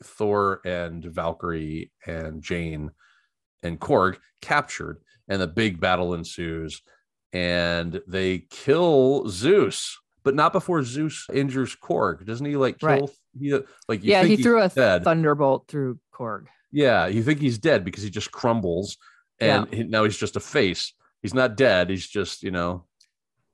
[0.04, 2.90] thor and valkyrie and jane
[3.62, 6.83] and korg captured and a big battle ensues
[7.33, 13.09] and they kill zeus but not before zeus injures korg doesn't he like kill Right.
[13.38, 13.52] he,
[13.88, 16.46] like you yeah, he threw a dead thunderbolt through Korg.
[16.72, 18.96] yeah you think he's dead because he just crumbles
[19.40, 22.85] and he- now he's just a face he's not dead he's just you know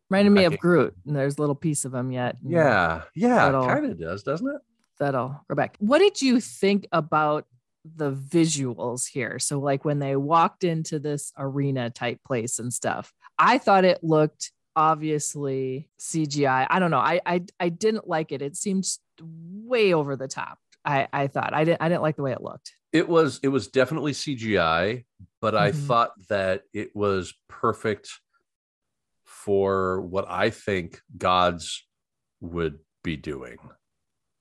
[0.09, 2.37] Reminded me I of Groot, and there's a little piece of him yet.
[2.47, 4.61] yeah yeah kind of does doesn't it
[4.99, 5.77] That'll go back.
[5.79, 7.45] What did you think about
[7.85, 9.39] the visuals here?
[9.39, 14.03] So, like when they walked into this arena type place and stuff, I thought it
[14.03, 16.67] looked obviously CGI.
[16.71, 16.99] I don't know.
[16.99, 18.43] I I, I didn't like it.
[18.43, 18.87] It seemed
[19.21, 20.59] way over the top.
[20.87, 22.73] I, I thought I didn't I didn't like the way it looked.
[22.93, 25.05] it was it was definitely cgi
[25.41, 25.75] but i Mhm.
[25.87, 28.09] thought that it was perfect
[29.25, 31.87] for what i think gods
[32.41, 33.59] would be doing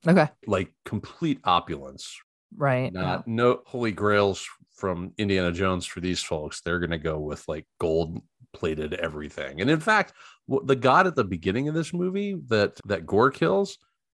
[0.08, 0.30] Okay.
[0.46, 2.18] like complete opulence
[2.56, 2.94] Right.
[2.94, 7.44] not no holy grails from indiana jones for these folks they're going to go with
[7.48, 8.22] like gold
[8.54, 10.14] plated everything and in fact
[10.48, 13.78] the god at the beginning of this movie that that gorr kills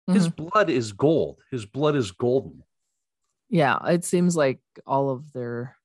[0.08, 0.46] his Mm-hmm.
[0.46, 2.64] blood is gold his blood is golden
[3.50, 3.78] Yeah.
[3.88, 5.78] It seems like all of their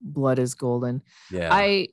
[0.00, 1.02] blood is golden.
[1.30, 1.88] yeah I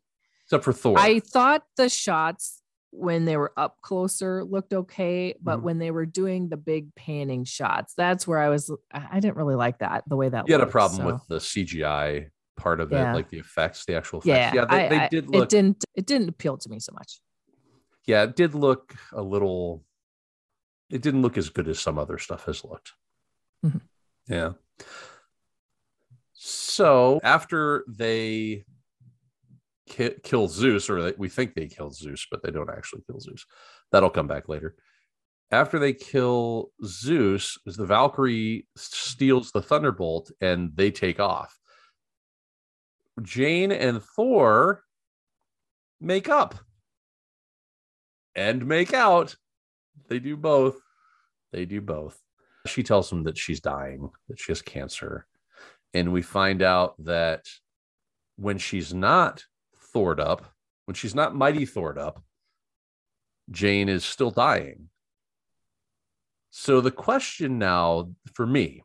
[0.46, 2.62] except for thor I thought the shots
[2.94, 5.64] when they were up closer looked okay, but Mhm.
[5.64, 8.70] when they were doing the big panning shots, that's where I was.
[8.92, 10.46] I didn't really like that the way that.
[10.50, 12.28] you had a problem so- with the CGI
[12.58, 13.12] part of Yeah.
[13.12, 14.56] it, like the effects, the actual Yeah, effects.
[14.56, 15.44] Yeah, they, I- they did look.
[15.44, 15.86] It didn't.
[15.96, 17.22] It didn't appeal to me so much.
[18.06, 19.86] yeah, it did look a little.
[20.92, 22.94] It didn't look as good as some other stuff has looked.
[23.66, 23.82] Mhm.
[24.28, 24.54] Yeah.
[26.34, 28.66] So after they
[29.88, 33.20] ki- kill Zeus, or they, we think they killed Zeus, but they don't actually kill
[33.20, 33.46] Zeus.
[33.92, 34.76] That'll come back later.
[35.52, 41.58] After they kill Zeus, is the Valkyrie steals the Thunderbolt and they take off.
[43.22, 44.84] Jane and Thor
[46.00, 46.56] make up
[48.34, 49.36] and make out.
[50.08, 50.76] They do both.
[51.52, 52.20] They do both.
[52.68, 55.26] She tells him that she's dying, that she has cancer.
[55.94, 57.46] And we find out that
[58.38, 59.44] when she's not
[59.94, 60.46] thored up,
[60.86, 62.24] when she's not mighty thored up,
[63.50, 64.90] Jane is still dying.
[66.50, 68.84] So the question now for me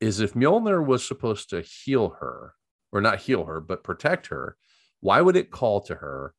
[0.00, 2.54] is if Mjolnir was supposed to heal her,
[2.92, 4.56] or not heal her, but protect her,
[5.00, 6.34] why would it call to her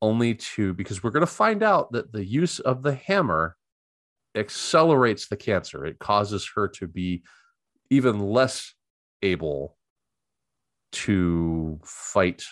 [0.00, 3.56] only to because we're going to find out that the use of the hammer
[4.34, 5.84] accelerates the cancer.
[5.84, 7.22] It causes her to be
[7.90, 8.74] even less
[9.22, 9.76] able
[10.92, 12.44] to fight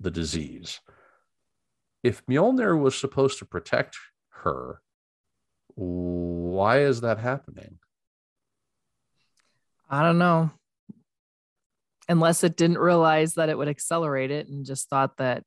[0.00, 0.80] the disease.
[2.02, 3.96] If Mjolnir was supposed to protect
[4.30, 4.80] her,
[5.74, 7.78] why is that happening?
[9.90, 10.50] I don't know.
[12.08, 15.42] Unless it didn't realize that it would accelerate it and just thought that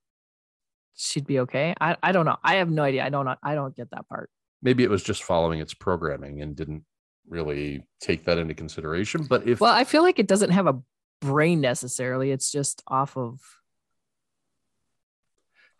[0.95, 1.73] she'd be okay.
[1.79, 2.37] I, I don't know.
[2.43, 3.05] I have no idea.
[3.05, 3.27] I don't.
[3.41, 4.29] I don't get that part.
[4.61, 6.83] Maybe it was just following its programming and didn't
[7.27, 9.23] really take that into consideration.
[9.23, 10.79] But if well, I feel like it doesn't have a
[11.21, 12.31] brain necessarily.
[12.31, 13.39] It's just off of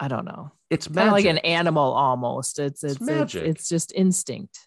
[0.01, 0.51] I don't know.
[0.71, 2.57] It's kind like an animal almost.
[2.57, 3.43] It's it's it's, magic.
[3.43, 4.57] It's, it's, just instinct.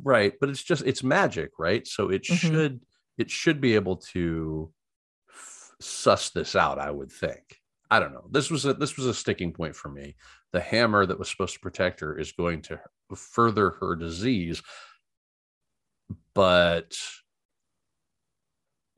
[0.00, 1.86] Right, but it's just it's magic, right?
[1.86, 2.34] So it mm-hmm.
[2.34, 2.80] should
[3.18, 4.72] it should be able to
[5.28, 7.58] f- suss this out, I would think.
[7.94, 8.26] I don't know.
[8.28, 10.16] This was a this was a sticking point for me.
[10.50, 12.80] The hammer that was supposed to protect her is going to
[13.14, 14.60] further her disease,
[16.34, 16.98] but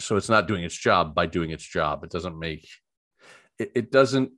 [0.00, 2.04] so it's not doing its job by doing its job.
[2.04, 2.66] It doesn't make
[3.58, 4.32] it, it doesn't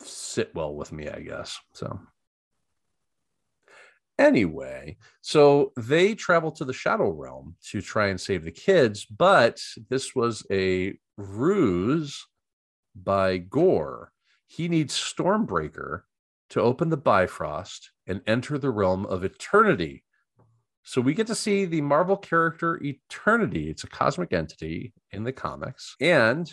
[0.00, 1.56] sit well with me, I guess.
[1.72, 2.00] So
[4.18, 9.62] anyway, so they travel to the shadow realm to try and save the kids, but
[9.88, 12.26] this was a ruse
[13.04, 14.12] by Gorr,
[14.46, 16.02] He needs Stormbreaker
[16.50, 20.04] to open the Bifrost and enter the realm of eternity.
[20.82, 23.68] So we get to see the Marvel character Eternity.
[23.68, 25.94] It's a cosmic entity in the comics.
[26.00, 26.50] And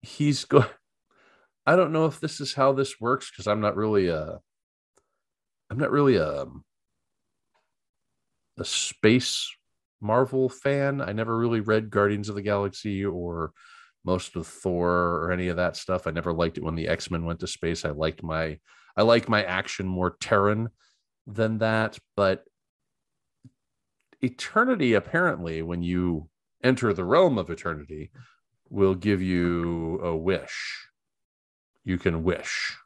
[0.00, 0.66] he's going
[1.66, 4.38] I don't know if this is how this works because I'm not really a
[5.68, 6.64] I'm not really a um,
[8.58, 9.52] a space
[10.00, 11.00] Marvel fan.
[11.00, 13.52] I never really read Guardians of the Galaxy or
[14.06, 16.06] most of Thor or any of that stuff.
[16.06, 17.84] I never liked it when the X Men went to space.
[17.84, 18.58] I liked my
[18.96, 20.68] I like my action more Terran
[21.26, 21.98] than that.
[22.14, 22.44] But
[24.22, 26.28] eternity, apparently, when you
[26.62, 28.10] enter the realm of eternity,
[28.70, 30.88] will give you a wish.
[31.84, 32.76] You can wish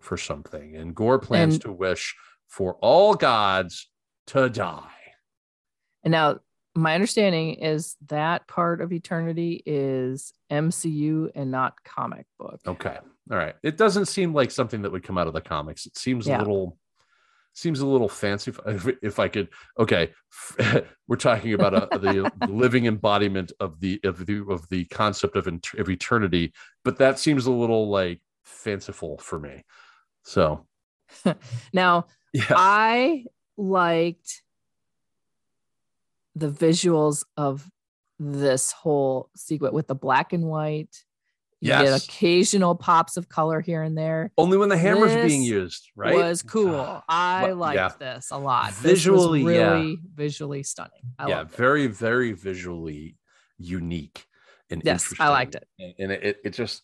[0.00, 2.16] for something, and Gorr plans and, to wish
[2.46, 3.90] for all gods
[4.28, 4.90] to die.
[6.02, 6.38] And now
[6.74, 12.60] my understanding is that part of eternity is MCU and not comic book.
[12.66, 12.98] Okay.
[13.30, 13.54] All right.
[13.62, 15.86] It doesn't seem like something that would come out of the comics.
[15.86, 16.38] It seems yeah.
[16.38, 16.78] a little
[17.54, 19.48] seems a little fancy if, if I could
[19.78, 20.12] okay
[21.08, 25.48] we're talking about a, the living embodiment of the of the of the concept of,
[25.48, 26.52] of eternity
[26.84, 29.64] but that seems a little like fanciful for me
[30.22, 30.66] so
[31.72, 32.44] now yeah.
[32.50, 33.24] I
[33.56, 34.42] liked
[36.38, 37.68] the visuals of
[38.18, 41.04] this whole sequence with the black and white.
[41.60, 41.82] You yes.
[41.82, 44.30] get occasional pops of color here and there.
[44.38, 46.14] Only when the hammer's this being used, right?
[46.14, 47.02] Was cool.
[47.08, 47.90] Ah, I liked yeah.
[47.98, 48.72] this a lot.
[48.74, 49.96] Visually, really yeah.
[50.14, 51.02] visually stunning.
[51.18, 51.96] I yeah, very, it.
[51.96, 53.16] very visually
[53.58, 54.24] unique
[54.70, 55.26] and yes, interesting.
[55.26, 55.66] I liked it.
[55.98, 56.82] And it, it just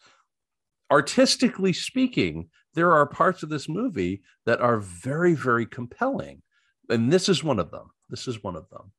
[0.90, 6.42] artistically speaking, there are parts of this movie that are very, very compelling.
[6.88, 7.90] And this is one of them.
[8.10, 8.92] This is one of them.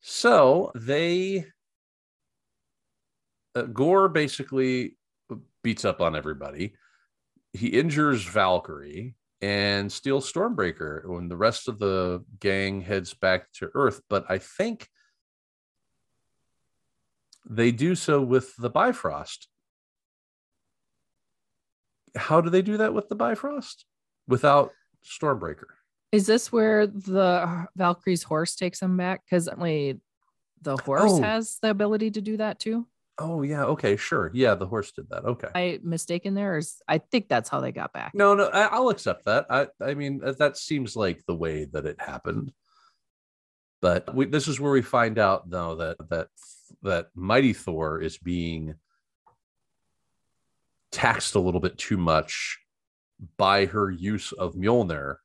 [0.00, 1.46] So they,
[3.54, 4.96] uh, Gorr basically
[5.62, 6.74] beats up on everybody.
[7.52, 13.70] He injures Valkyrie and steals Stormbreaker when the rest of the gang heads back to
[13.74, 14.00] Earth.
[14.08, 14.88] But I think
[17.48, 19.48] they do so with the Bifrost.
[22.16, 23.84] How do they do that with the Bifrost
[24.26, 24.72] without
[25.04, 25.77] Stormbreaker?
[26.10, 29.22] Is this where the Valkyrie's horse takes him back?
[29.24, 30.00] Because only
[30.62, 31.22] the horse oh.
[31.22, 32.86] has the ability to do that too.
[33.18, 34.30] Oh yeah, okay, sure.
[34.32, 35.24] Yeah, the horse did that.
[35.24, 35.48] Okay.
[35.54, 38.12] I mistaken there, or I think that's how they got back.
[38.14, 39.46] No, no, I, will accept that.
[39.50, 42.52] I, I mean, uh, that seems like the way that it happened.
[43.82, 46.28] But we, this is where we find out, though, that that
[46.82, 48.76] that Mighty Thor is being
[50.92, 52.58] taxed a little bit too much
[53.36, 55.16] by her use of Mjolnir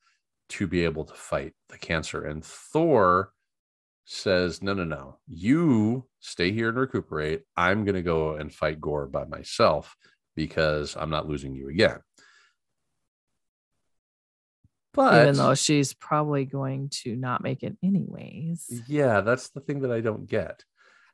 [0.50, 2.24] to be able to fight the cancer.
[2.24, 3.32] And Thor
[4.04, 5.18] says, No, no, no.
[5.26, 7.42] You stay here and recuperate.
[7.56, 9.96] I'm going to go and fight Gorr by myself
[10.36, 11.98] because I'm not losing you again.
[14.92, 18.82] But Even though she's probably going to not make it anyways.
[18.86, 20.62] yeah, that's the thing that I don't get.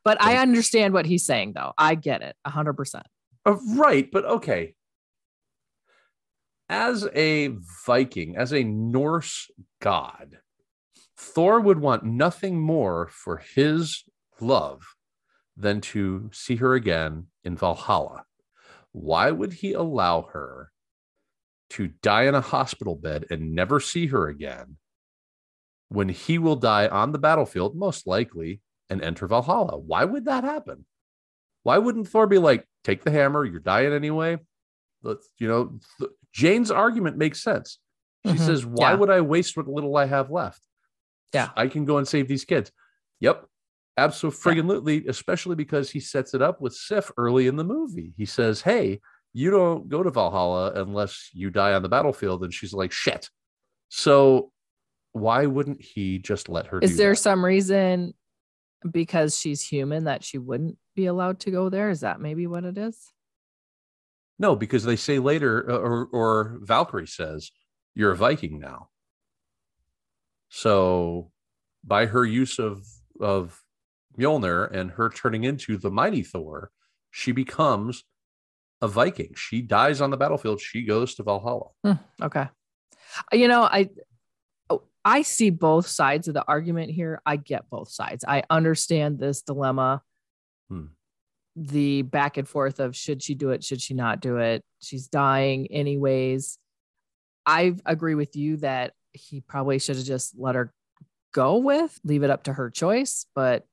[0.05, 1.73] But I understand what he's saying, though.
[1.77, 3.03] I get it 100%.
[3.47, 4.75] Uh, right, but okay.
[6.73, 7.49] As a
[7.85, 9.51] Viking, as a Norse
[9.81, 10.39] god,
[11.17, 14.05] Thor would want nothing more for his
[14.41, 14.95] love
[15.57, 18.25] than to see her again in Valhalla.
[18.93, 20.71] Why would he allow her
[21.71, 24.77] to die in a hospital bed and never see her again
[25.89, 29.77] when he will die on the battlefield, most likely, and enter Valhalla?
[29.77, 30.87] Why would that happen?
[31.65, 34.39] Why wouldn't Thor be like, take the hammer, you're dying anyway?
[35.03, 37.79] Let's, you know, th- Jane's argument makes sense.
[38.27, 38.39] She Mhm.
[38.39, 38.97] says, why Yeah.
[38.97, 40.63] would I waste what little I have left?
[41.33, 41.51] Yeah.
[41.57, 42.71] I can go and save these kids.
[43.21, 43.47] Yep.
[43.97, 48.13] Absolutely, especially because he sets it up with Sif early in the movie.
[48.17, 49.01] He says, Hey,
[49.33, 52.43] you don't go to Valhalla unless you die on the battlefield.
[52.43, 53.29] And she's like, Shit.
[53.89, 54.53] So
[55.13, 57.17] why wouldn't he just let her Is there that?
[57.17, 58.15] some reason
[58.91, 61.91] because she's human that she wouldn't be allowed to go there?
[61.91, 62.97] Is that maybe what it is?
[64.41, 67.51] No, because they say later, uh, or, or Valkyrie says,
[67.95, 68.89] You're a Viking now.
[70.49, 71.31] So
[71.85, 72.87] by her use of,
[73.21, 73.63] of
[74.19, 76.71] Mjolnir and her turning into the mighty Thor,
[77.11, 78.03] she becomes
[78.81, 79.35] a Viking.
[79.37, 80.59] She dies on the battlefield.
[80.63, 81.69] She goes to Valhalla.
[82.23, 82.49] Okay.
[83.33, 83.91] You know, I
[84.71, 87.21] oh, I see both sides of the argument here.
[87.27, 88.25] I get both sides.
[88.27, 90.03] I understand this dilemma.
[90.71, 90.87] Hmm.
[91.57, 94.63] The back and forth of should she do it, should she not do it?
[94.81, 96.59] She's dying anyways.
[97.45, 100.73] I agree with you that he probably should have just let her
[101.33, 103.65] go with, leave it up to her choice, but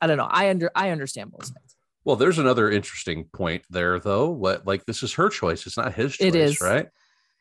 [0.00, 0.28] I don't know.
[0.28, 1.76] I under I understand both sides.
[2.04, 4.28] Well, there's another interesting point there, though.
[4.30, 5.66] What like this is her choice.
[5.66, 6.60] It's not his choice, It is.
[6.60, 6.88] right?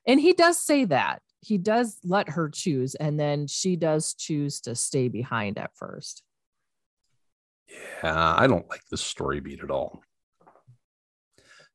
[0.07, 1.21] And he does say that.
[1.41, 6.24] He does let her choose, and then she does choose to stay behind at first.
[7.70, 10.01] Yeah, I don't like this story beat at all.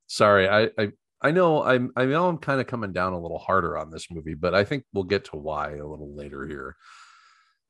[0.06, 3.38] Sorry, I I, I know I'm I know I'm kind of coming down a little
[3.38, 6.76] harder on this movie, but I think we'll get to why a little later here.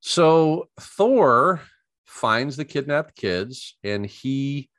[0.00, 1.60] So Thor
[2.06, 4.70] finds the kidnapped kids and he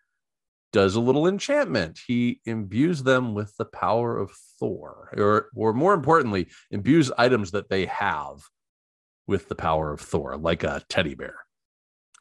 [0.72, 2.00] does a little enchantment.
[2.06, 7.70] He imbues them with the power of Thor, or or more importantly, imbues items that
[7.70, 8.42] they have
[9.28, 11.36] with the power of Thor, like a teddy bear.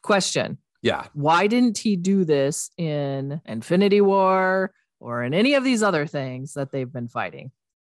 [0.01, 5.83] Question Yeah, Why didn't he do this in Infinity War or in any of these
[5.83, 7.51] other things that they've been fighting?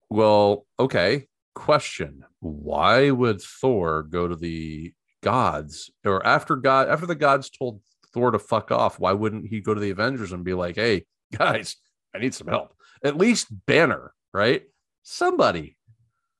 [0.09, 1.27] Well, okay.
[1.55, 7.81] Question: Why would Thor go to the gods, or after God, after the gods told
[8.13, 8.99] Thor to fuck off?
[8.99, 11.77] Why wouldn't he go to the Avengers and be like, "Hey, guys,
[12.13, 12.75] I need some help"?
[13.03, 14.63] At least Banner, right?
[15.01, 15.77] Somebody.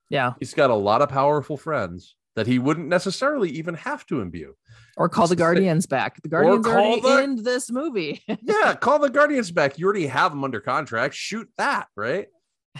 [0.09, 0.33] Yeah.
[0.39, 4.55] He's got a lot of powerful friends that he wouldn't necessarily even have to imbue.
[4.97, 6.21] Or call the Guardians back.
[6.21, 8.23] The Guardians are already the- in this movie.
[8.43, 9.77] Yeah, call the Guardians back.
[9.77, 11.15] You already have them under contract.
[11.15, 12.27] Shoot that, right?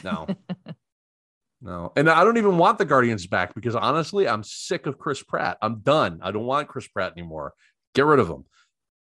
[0.03, 0.27] No.
[1.61, 1.91] No.
[1.95, 5.57] And I don't even want the Guardians back because honestly, I'm sick of Chris Pratt.
[5.63, 6.19] I'm done.
[6.21, 7.53] I don't want Chris Pratt anymore.
[7.95, 8.45] Get rid of him.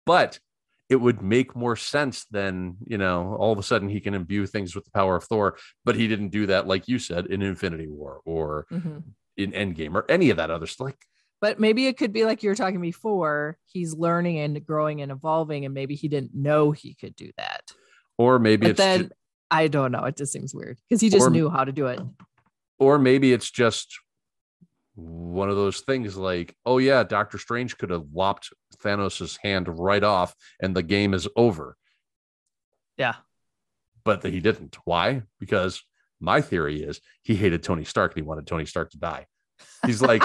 [0.04, 0.40] But
[0.88, 4.46] it would make more sense than, you know, all of a sudden he can imbue
[4.46, 7.42] things with the power of Thor, but he didn't do that, like you said, in
[7.42, 9.04] Infinity War or Mhm.
[9.40, 10.86] In Endgame or any of that other stuff.
[10.86, 11.04] Like,
[11.40, 13.56] But maybe it could be like you were talking before.
[13.66, 17.72] He's learning and growing and evolving, and maybe he didn't know he could do that.
[18.18, 19.10] or maybe But it's then ju-
[19.50, 20.04] I don't know.
[20.04, 22.00] It just seems weird because he just Or- knew how to do it.
[22.78, 23.98] or maybe it's just
[24.94, 28.52] one of those things like, oh yeah, Doctor Strange could have lopped
[28.84, 31.76] Thanos' hand right off and the game is over.
[32.98, 33.14] Yeah.
[34.04, 34.76] But he didn't.
[34.84, 35.22] Why?
[35.38, 35.82] Because
[36.20, 39.26] my theory is he hated Tony Stark and he wanted Tony Stark to die.
[39.86, 40.22] He's like,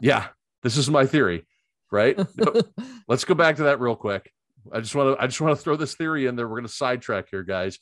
[0.00, 0.28] yeah,
[0.62, 1.46] this is my theory,
[1.90, 2.18] right?
[3.08, 4.32] Let's go back to that real quick.
[4.72, 6.46] I just want to I just want to throw this theory in there.
[6.46, 7.78] We're going to sidetrack here, guys.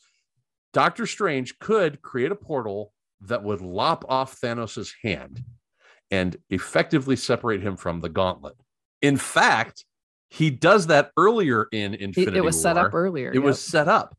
[0.73, 2.93] Doctor Strange could create a portal
[3.23, 5.43] that would lop off Thanos' hand
[6.11, 8.55] and effectively separate him from the gauntlet.
[9.03, 9.85] In fact,
[10.29, 13.33] he does that earlier in It, Infinity it was set up earlier.
[13.33, 14.17] It was set up,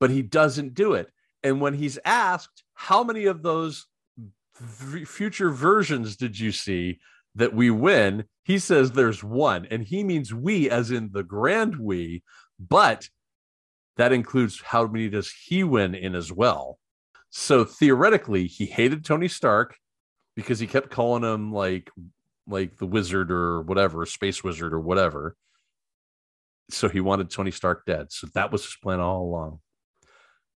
[0.00, 1.08] but he doesn't do it.
[1.42, 3.86] And when he's asked, how many of those
[4.58, 7.00] v- future versions did you see
[7.34, 8.24] that we win?
[8.44, 12.22] He says there's one, and he means we, as in the grand we,
[12.58, 13.08] but
[13.96, 16.78] that includes how many does he win in as well.
[17.30, 19.76] So theoretically, he hated Tony Stark
[20.36, 21.90] because he kept calling him like
[22.46, 25.36] like the wizard or whatever, space wizard or whatever.
[26.70, 28.10] So he wanted Tony Stark dead.
[28.10, 29.60] So that was his plan all along.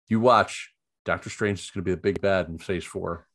[0.07, 0.73] You watch,
[1.05, 3.27] Doctor Strange is going to be the big bad in phase four.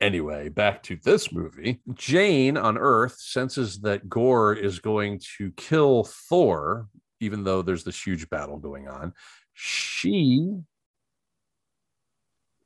[0.00, 1.80] Anyway, back to this movie.
[1.94, 6.88] Jane on Earth senses that Gorr is going to kill Thor,
[7.20, 9.12] even though there's this huge battle going on.
[9.54, 10.50] She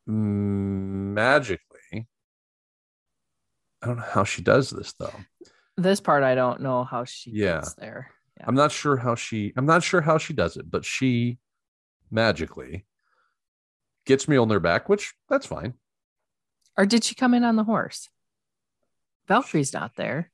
[0.06, 1.58] magically,
[3.82, 5.12] I don't know how she does this though.
[5.76, 7.56] This part I don't know how she Yeah.
[7.56, 8.10] gets there.
[8.38, 8.44] Yeah.
[8.48, 11.38] I'm not sure how she I'm not sure how she does it, but she
[12.10, 12.86] magically
[14.06, 15.74] gets Mjolnir back, which that's fine.
[16.78, 18.08] Or did she come in on the horse?
[19.28, 20.30] Valkyrie's not there.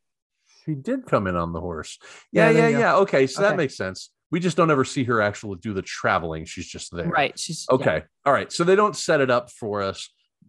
[0.64, 1.98] She did come in on the horse.
[2.30, 2.96] Yeah, Yeah, yeah, yeah.
[2.96, 4.10] Okay, so that makes sense.
[4.30, 6.44] We just don't ever see her actually do the traveling.
[6.44, 7.08] She's just there.
[7.08, 7.38] Right.
[7.38, 7.74] She's yeah.
[7.74, 8.02] Okay.
[8.24, 8.50] All right.
[8.50, 10.08] So they don't set it up for us.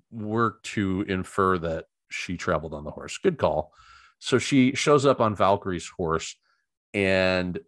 [0.09, 3.17] We're to infer that she traveled on the horse.
[3.17, 3.73] Good call.
[4.19, 6.37] So she shows up on Valkyrie's horse
[6.93, 7.59] and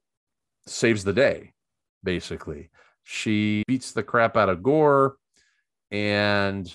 [0.67, 1.53] saves the day,
[2.03, 2.69] basically.
[3.03, 5.17] She beats the crap out of Gorr
[5.91, 6.73] and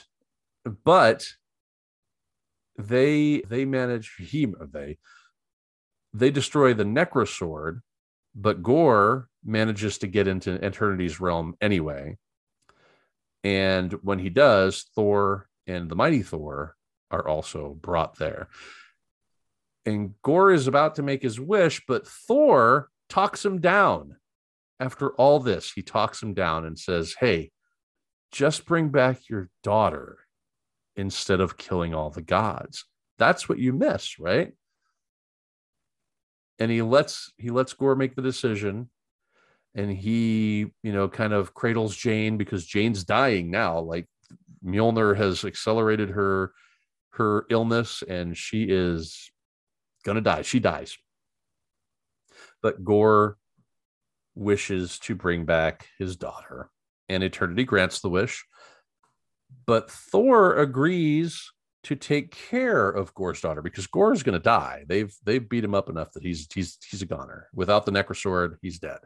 [0.85, 1.27] but
[2.79, 4.99] they they manage he they
[6.13, 7.81] they destroy the necrosword
[8.35, 12.17] but gorr manages to get into eternity's realm anyway.
[13.43, 16.77] And when he does thor and the mighty thor
[17.11, 18.49] are also brought there.
[19.87, 24.17] And gorr is about to make his wish but thor talks him down.
[24.79, 27.51] After all this he talks him down and says hey
[28.31, 30.19] just bring back your daughter
[30.97, 32.85] instead of killing all the gods.
[33.19, 34.53] That's what you miss, right?
[36.59, 38.91] And he lets he lets Gorr make the decision,
[39.75, 43.81] and he you know kind of cradles Jane because Jane's dying now.
[43.81, 44.07] Like
[44.65, 46.53] Mjolnir has accelerated her
[47.13, 49.31] her illness, and she is
[50.05, 50.43] gonna die.
[50.43, 50.97] She dies,
[52.63, 53.37] but Gorr
[54.35, 56.71] wishes to bring back his daughter,
[57.11, 58.45] and Eternity grants the wish
[59.67, 61.53] but Thor agrees
[61.83, 64.85] to take care of Gorr's daughter because Gorr's going to die.
[64.87, 67.49] They've they've beat him up enough that he's he's he's a goner.
[67.55, 68.99] Without the Necrosword, he's dead.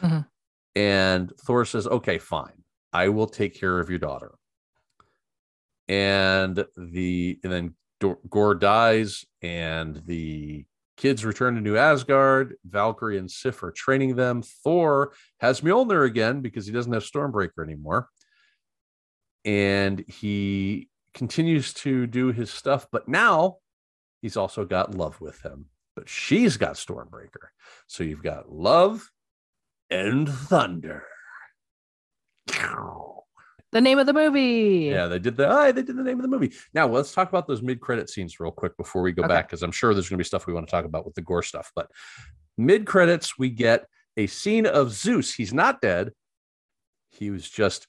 [0.00, 0.26] Mhm.
[0.74, 2.64] And Thor says, "Okay, fine.
[2.92, 4.32] I will take care of your daughter."
[5.88, 7.74] And the and then
[8.28, 10.66] Gorr dies, and the
[10.96, 12.56] kids return to New Asgard.
[12.64, 14.42] Valkyrie and Sif are training them.
[14.42, 18.08] Thor has Mjolnir again because he doesn't have Stormbreaker anymore
[19.46, 23.56] and he continues to do his stuff but now
[24.20, 27.48] he's also got love with him but she's got stormbreaker
[27.86, 29.08] so you've got love
[29.88, 31.04] and thunder
[33.76, 34.88] The name of the movie.
[34.90, 37.28] yeah they did the ah, they did the name of the movie now let's talk
[37.28, 39.28] about those mid-credit scenes real quick before we go Okay.
[39.34, 41.14] back because i'm sure there's going to be stuff we want to talk about with
[41.14, 41.90] the gorr stuff but
[42.56, 43.84] mid-credits we get
[44.16, 46.12] a scene of zeus he's not dead
[47.10, 47.86] he was just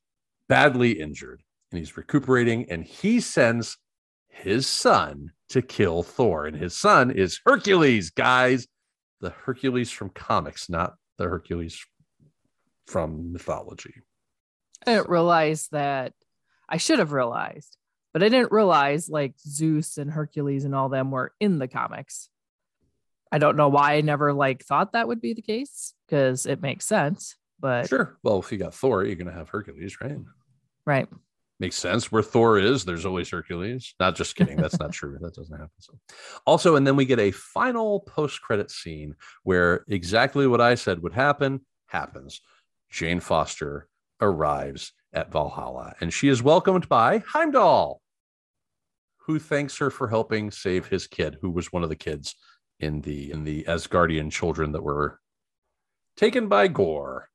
[0.49, 3.77] badly injured and he's recuperating and he sends
[4.27, 8.67] his son to kill Thor and his son is Hercules guys
[9.21, 11.79] the Hercules from comics not the Hercules
[12.88, 13.93] from mythology
[14.86, 16.13] I didn't realize that
[16.69, 17.78] I should have realized,
[18.13, 22.30] but I didn't realize like Zeus and Hercules and all them were in the comics.
[23.32, 26.61] I don't know why I never like thought that would be the case because it
[26.61, 28.17] makes sense, but sure.
[28.23, 30.17] Well if you got Thor you're going to have Hercules right?
[30.86, 31.07] Right.
[31.59, 33.93] makes sense where Thor is there's always Hercules.
[33.99, 35.17] Not just kidding that's not true.
[35.19, 35.93] That doesn't happen so.
[36.45, 41.03] Also and then we get a final post credit scene where exactly what I said
[41.03, 42.41] would happen happens.
[42.89, 43.89] Jane Foster
[44.22, 48.01] arrives at Valhalla and she is welcomed by Heimdall,
[49.18, 52.36] who thanks her for helping save his kid, who was one of the kids
[52.80, 55.20] in the in the Asgardian children that were
[56.15, 57.30] taken by Gorr.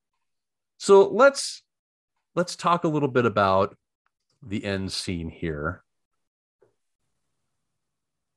[0.78, 1.62] So let's
[2.34, 3.76] let's talk a little bit about
[4.42, 5.82] the end scene here.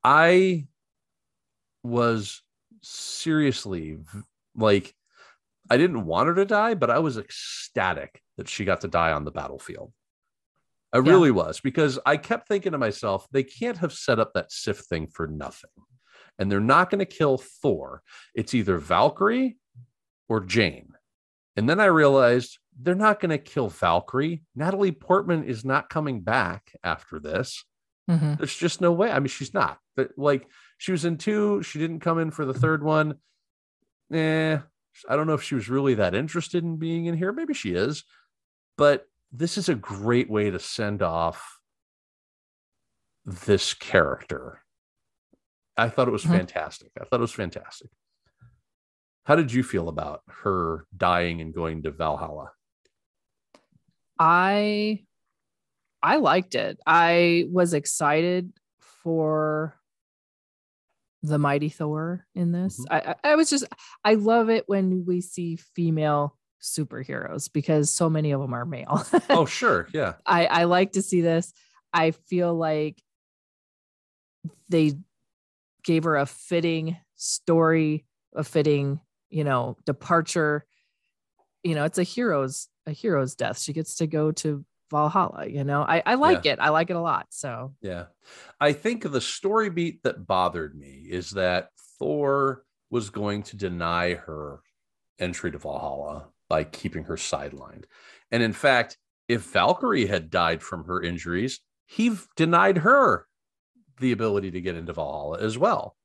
[0.03, 0.67] I
[1.81, 2.41] was
[2.81, 3.97] seriously
[4.55, 4.93] like
[5.69, 9.11] I didn't want her to die, but I was ecstatic that she got to die
[9.11, 9.93] on the battlefield.
[10.93, 11.11] I Yeah.
[11.11, 14.79] really was because I kept thinking to myself, they can't have set up that Sif
[14.79, 15.69] thing for nothing.
[16.37, 18.01] And they're not going to kill Thor.
[18.33, 19.57] It's either Valkyrie
[20.27, 20.93] or Jane.
[21.55, 24.43] And then I realized they're not going to kill Valkyrie.
[24.55, 27.63] Natalie Portman is not coming back after this.
[28.09, 28.37] Mhm.
[28.37, 29.11] There's just no way.
[29.11, 29.79] I mean, she's not.
[29.95, 33.19] But like she was in two, she didn't come in for the third one.
[34.11, 34.59] Eh,
[35.09, 37.31] I don't know if she was really that interested in being in here.
[37.31, 38.03] Maybe she is.
[38.77, 41.59] But this is a great way to send off
[43.25, 44.61] this character.
[45.77, 46.37] I thought it was Mhm.
[46.37, 46.91] fantastic.
[46.99, 47.89] I thought it was fantastic.
[49.23, 52.51] How did you feel about her dying and going to Valhalla?
[54.19, 55.05] I
[56.01, 56.79] I liked it.
[56.85, 59.75] I was excited for
[61.23, 62.79] the mighty Thor in this.
[62.79, 62.85] Mhm.
[62.91, 63.65] I, I I was just
[64.03, 69.05] I love it when we see female superheroes because so many of them are male.
[69.29, 69.87] Oh, sure.
[69.93, 70.13] Yeah.
[70.25, 71.53] I I like to see this.
[71.93, 73.01] I feel like
[74.69, 74.93] they
[75.83, 78.05] gave her a fitting story,
[78.35, 78.99] a fitting,
[79.29, 80.65] you know, departure.
[81.63, 83.59] You know, it's a hero's a hero's death.
[83.59, 85.81] She gets to go to Valhalla, you know.
[85.81, 86.59] I I like it.
[86.59, 87.27] I like it a lot.
[87.29, 88.05] So, Yeah.
[88.59, 94.13] I think the story beat that bothered me is that Thor was going to deny
[94.13, 94.59] her
[95.17, 97.85] entry to Valhalla by keeping her sidelined.
[98.31, 103.27] And in fact, if Valkyrie had died from her injuries, he denied her
[103.99, 105.95] the ability to get into Valhalla as well.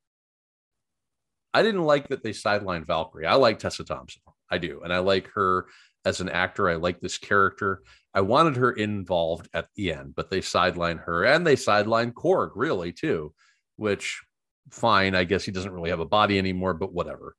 [1.53, 3.27] I didn't like that they sidelined Valkyrie.
[3.27, 4.23] I like Tessa Thompson.
[4.51, 4.81] I do.
[4.85, 5.67] And I like her
[6.05, 6.69] as an actor.
[6.69, 7.83] I like this character.
[8.15, 12.51] I wanted her involved at the end, but they sidelined her and they sidelined Korg
[12.55, 13.33] really too,
[13.77, 14.23] which
[14.71, 15.15] fine.
[15.15, 17.37] I guess he doesn't really have a body anymore, but whatever.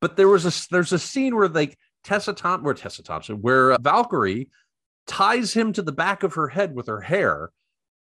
[0.00, 3.72] But there was a there's a scene where like Tessa Thompson, where Tessa Thompson, where
[3.72, 4.48] uh, Valkyrie
[5.06, 7.50] ties him to the back of her head with her hair,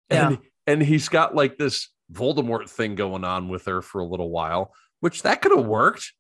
[0.10, 4.30] and and he's got like this Voldemort thing going on with her for a little
[4.30, 6.14] while, which that could have worked.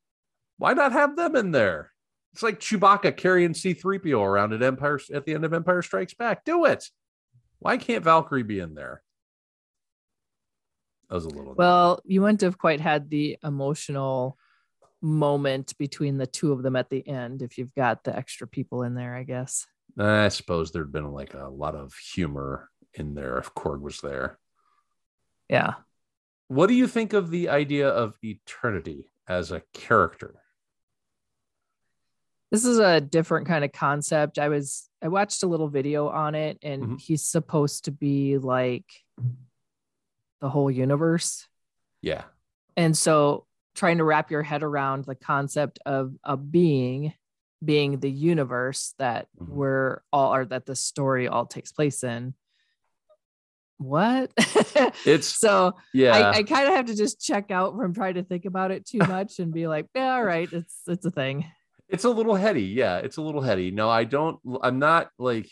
[0.58, 1.92] Why not have them in there?
[2.34, 6.46] It's like Chewbacca carrying C3PO around at Empire at the end of Empire Strikes Back.
[6.46, 6.86] Do it.
[7.60, 9.02] Why can't Valkyrie be in there?
[11.10, 14.38] That was a little well, you wouldn't have quite had the emotional
[15.02, 18.84] moment between the two of them at the end if you've got the extra people
[18.84, 19.66] in there, I guess.
[19.98, 24.38] I suppose there'd been like a lot of humor in there if Korg was there.
[25.50, 25.74] Yeah.
[26.48, 30.36] What do you think of the idea of eternity as a character?
[32.52, 34.38] This is a different kind of concept.
[34.38, 37.02] I was I watched a little video on it and Mhm.
[37.02, 38.86] he's supposed to be like
[40.42, 41.48] the whole universe.
[42.02, 42.26] Yeah.
[42.78, 47.14] And so trying to wrap your head around the concept of a being
[47.64, 49.50] being the universe that Mhm.
[49.50, 52.34] we're all or that the story all takes place in.
[53.78, 54.32] What?
[55.06, 56.12] It's so yeah.
[56.16, 58.86] I, I kind of have to just check out from trying to think about it
[58.86, 61.46] too much and be like, yeah, all right, it's it's a thing.
[61.88, 62.64] It's a little heady.
[62.64, 63.70] Yeah, it's a little heady.
[63.72, 64.40] No, I don't.
[64.62, 65.50] I'm not like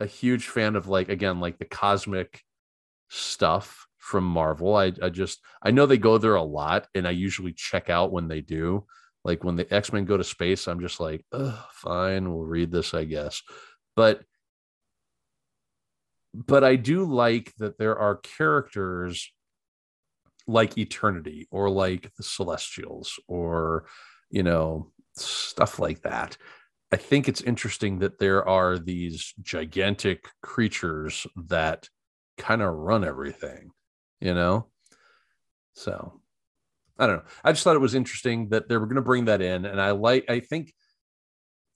[0.00, 2.42] a huge fan of like again like the cosmic
[3.08, 4.76] stuff from Marvel.
[4.76, 8.12] I I just I know they go there a lot, and I usually check out
[8.12, 8.86] when they do.
[9.24, 11.24] Like when the X Men go to space, I'm just like,
[11.72, 13.42] fine, we'll read this, I guess.
[13.96, 14.22] But
[16.34, 19.32] but I do like that there are characters
[20.46, 23.86] like Eternity or like the Celestials or
[24.30, 26.36] you know stuff like that.
[26.92, 31.88] I think it's interesting that there are these gigantic creatures that
[32.38, 33.70] kind of run everything,
[34.20, 34.68] you know?
[35.74, 36.20] So
[36.98, 37.30] I don't know.
[37.44, 39.64] I just thought it was interesting that they were going to bring that in.
[39.66, 40.74] And I like, I think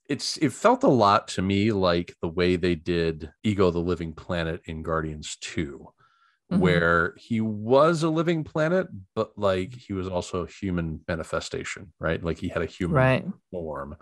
[0.09, 4.13] it's, it felt a lot to me like the way they did Ego the Living
[4.13, 5.89] Planet in Guardians 2,
[6.51, 6.59] Mhm.
[6.61, 12.25] where he was a living planet, but like he was also a human manifestation, right?
[12.25, 13.25] Like he had a human Right.
[13.53, 13.97] form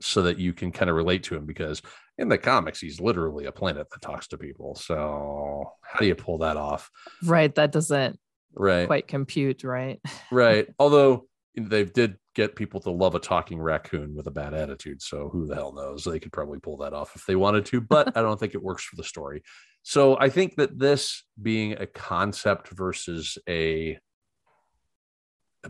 [0.00, 1.80] so that you can kind of relate to him because
[2.18, 6.14] in the comics he's literally a planet that talks to people so how do you
[6.14, 6.90] pull that off
[7.24, 7.54] Right.
[7.54, 8.18] That doesn't
[8.54, 10.00] right quite compute, right?
[10.30, 11.26] right although
[11.56, 15.46] they did get people to love a talking raccoon with a bad attitude so who
[15.46, 18.20] the hell knows they could probably pull that off if they wanted to but i
[18.20, 19.42] don't think it works for the story
[19.82, 23.98] so i think that this being a concept versus a a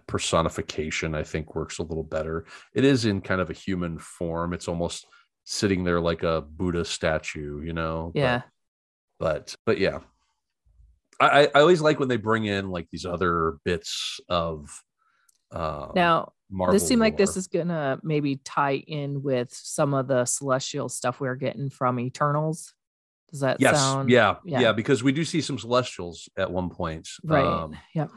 [0.06, 4.52] personification i think works a little better it is in kind of a human form
[4.52, 5.06] it's almost
[5.44, 8.42] sitting there like a buddha statue you know Yeah.
[9.18, 10.00] but but yeah
[11.20, 14.82] I, I- always like when they bring in like these other bits of
[15.52, 20.08] uh Now, Marvel this seemed like this is gonna maybe tie in with some of
[20.08, 22.74] the celestial stuff we're getting from Eternals.
[23.30, 24.72] Does that yes sound yeah, yeah yeah.
[24.72, 27.44] because we do see some celestials at one point right?
[27.44, 28.10] um, yep.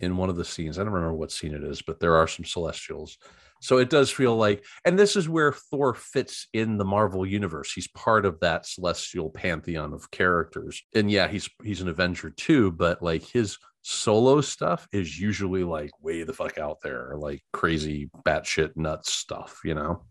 [0.00, 2.26] In one of the scenes i don't remember what scene it is but there are
[2.26, 3.18] some celestials.
[3.62, 7.72] So it does feel like and this is where thor fits in the marvel universe.
[7.72, 10.82] He's part of that celestial pantheon of characters.
[10.94, 15.90] And yeah he's he's an avenger too but like his solo stuff is usually like
[16.02, 20.04] way the fuck out there like crazy batshit nuts stuff you know?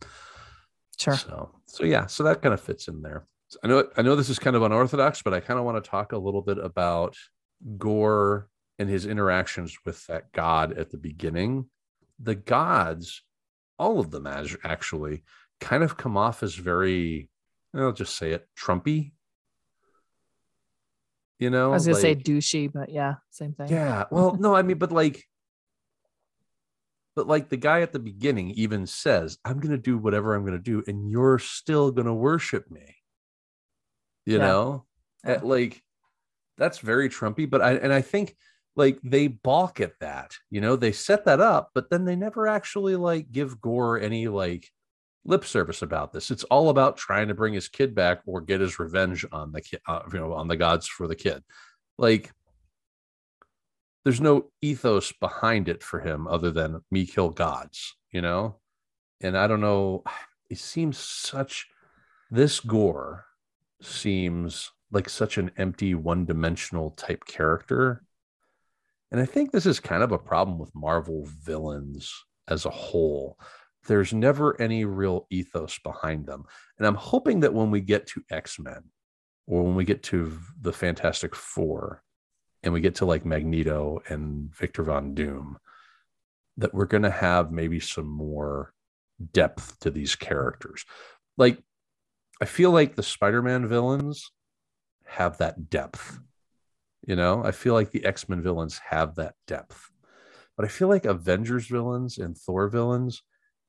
[1.00, 1.16] Sure.
[1.16, 3.26] so so yeah so that kind of fits in there.
[3.64, 5.90] I know i know this is kind of unorthodox but i kind of want to
[5.90, 7.16] talk a little bit about
[7.78, 8.48] gorr
[8.80, 11.66] and his interactions with that god at the beginning,
[12.18, 13.22] the gods,
[13.78, 15.24] all of them as actually
[15.60, 17.30] kind of come off as very,
[17.76, 19.12] I'll just say it, Trumpy.
[21.38, 23.70] You know, I was gonna like, say douchey, but yeah, same thing.
[23.70, 24.06] yeah.
[24.12, 25.24] Well, no, I mean, but like,
[27.16, 30.44] but like the guy at the beginning even says, I'm going to do whatever I'm
[30.46, 32.96] going to do, and you're still going to worship me.
[34.26, 34.48] You Yeah.
[34.48, 34.86] know,
[35.26, 35.34] Yeah.
[35.34, 35.84] Uh, like
[36.58, 37.50] that's very Trumpy.
[37.50, 38.36] But I, and I think
[38.76, 42.48] like they balk at that, you know, they set that up, but then they never
[42.48, 44.70] actually like give Gorr any like
[45.26, 46.32] lip service about this.
[46.32, 49.62] It's all about trying to bring his kid back or get his revenge on the
[49.62, 51.44] kid, uh, you know, on the gods for the kid.
[51.98, 52.32] Like,
[54.04, 58.60] there's no ethos behind it for him other than me kill gods, you know?
[59.22, 60.04] And I don't know,
[60.50, 61.68] it seems such,
[62.32, 63.26] this Gorr
[63.82, 68.04] seems like such an empty, one dimensional type character.
[69.12, 72.14] And I think this is kind of a problem with Marvel villains
[72.48, 73.38] as a whole
[73.88, 76.46] there's never any real ethos behind them.
[76.78, 78.84] And I'm hoping that when we get to X Men
[79.48, 82.04] or when we get to the Fantastic Four
[82.64, 85.58] and we get to like Magneto and Victor Von Doom,
[86.58, 88.74] that we're going to have maybe some more
[89.34, 90.86] depth to these characters.
[91.38, 91.58] Like,
[92.42, 94.32] I feel like the Spider Man villains
[95.06, 96.20] have that depth.
[97.06, 99.90] You know, I feel like the X Men villains have that depth.
[100.56, 103.24] But I feel like Avengers villains and Thor villains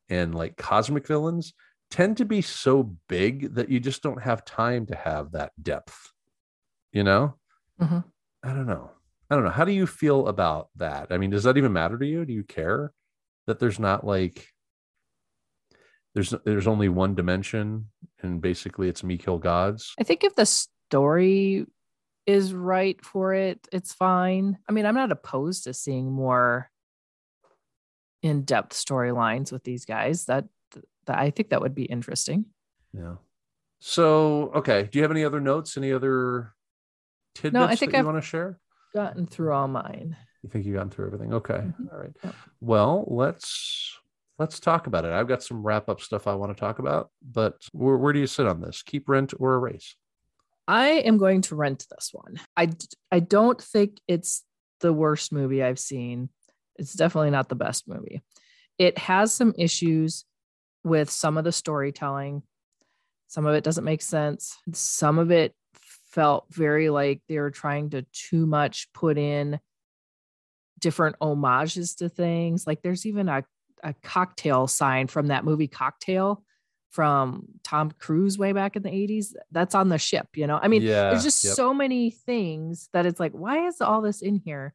[0.08, 1.54] and like cosmic villains
[1.90, 6.12] tend to be so big that you just don't have time to have that depth.
[6.92, 7.34] You know?
[7.80, 8.04] Mhm.
[8.42, 8.90] I don't know.
[9.30, 9.50] I don't know.
[9.50, 11.08] How do you feel about that?
[11.10, 12.24] I mean, does that even matter to you?
[12.24, 12.92] Do you care
[13.46, 14.48] that there's not like
[16.14, 17.90] there's there's only one dimension
[18.22, 19.94] and basically it's me kill gods?
[19.98, 21.66] I think if the story
[22.26, 24.58] is right for it, it's fine.
[24.68, 26.70] I mean, I'm not opposed to seeing more
[28.22, 30.26] in-depth storylines with these guys.
[30.26, 30.44] That,
[31.06, 32.46] that I think that would be interesting.
[32.92, 33.14] Yeah.
[33.80, 34.88] So, okay.
[34.90, 35.76] Do you have any other notes?
[35.76, 36.52] Any other
[37.34, 38.58] tidbits i think that you I've- want to share?
[38.94, 40.16] Gotten through all mine.
[40.42, 41.32] You think you've gotten through everything?
[41.34, 41.54] Okay.
[41.54, 41.92] Mhm.
[41.92, 42.34] All right.
[42.60, 43.96] Well, let's
[44.40, 45.12] let's talk about it.
[45.12, 48.18] I've got some wrap up stuff I want to talk about, but where, where do
[48.18, 48.82] you sit on this?
[48.82, 49.94] Keep rent or erase?
[50.70, 52.38] I am going to rent this one.
[52.56, 52.68] I
[53.10, 54.44] I don't think it's
[54.78, 56.28] the worst movie I've seen.
[56.76, 58.22] It's definitely not the best movie.
[58.78, 60.24] It has some issues
[60.84, 62.44] with some of the storytelling.
[63.26, 64.56] Some of it doesn't make sense.
[64.72, 65.54] Some of it
[66.12, 69.58] felt very like they were trying to too much put in
[70.78, 72.64] different homages to things.
[72.64, 73.42] Like there's even a,
[73.82, 76.44] a cocktail sign from that movie Cocktail
[76.90, 79.34] from Tom Cruise way back in the 80s.
[79.50, 80.58] That's on the ship, you know.
[80.60, 81.54] I mean, yeah, there's just yep.
[81.54, 84.74] so many things that it's like, why is all this in here?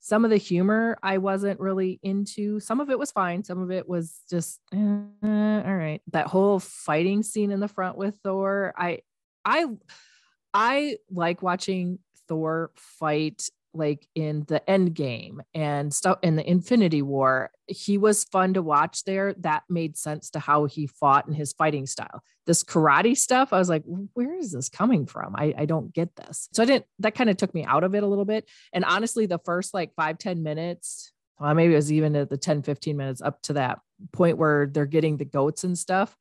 [0.00, 2.58] Some of the humor I wasn't really into.
[2.60, 3.44] Some of it was fine.
[3.44, 6.00] Some of it was just eh, all right.
[6.10, 9.00] That whole fighting scene in the front with Thor, I,
[9.44, 9.66] I,
[10.52, 17.02] I like watching Thor fight like in the end game and stuff in the infinity
[17.02, 19.34] war he was fun to watch there.
[19.34, 22.22] That made sense to how he fought and his fighting style.
[22.46, 25.34] This karate stuff i was like where is this coming from?
[25.36, 26.48] I, I don't get this.
[26.52, 28.48] So i didn't that kind of took me out of it a little bit.
[28.72, 32.36] And honestly the first like five ten minutes well, maybe it was even at the
[32.36, 33.80] 10 15 minutes up to that
[34.12, 36.16] point where they're getting the goats and stuff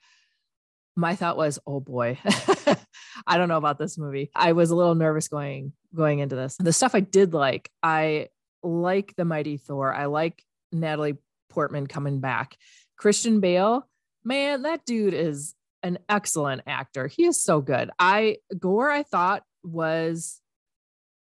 [0.96, 2.18] my thought was oh boy
[3.28, 4.32] i don't know about this movie.
[4.36, 6.56] I was a little nervous going going into this.
[6.58, 8.30] The stuff i did like i
[8.64, 9.94] like the mighty thor.
[9.94, 11.18] I like natalie
[11.50, 12.58] portman coming back.
[12.98, 13.88] Christian bale
[14.24, 17.08] man that dude is an excellent actor.
[17.08, 17.90] He is so good.
[18.00, 20.40] I gorr i thought was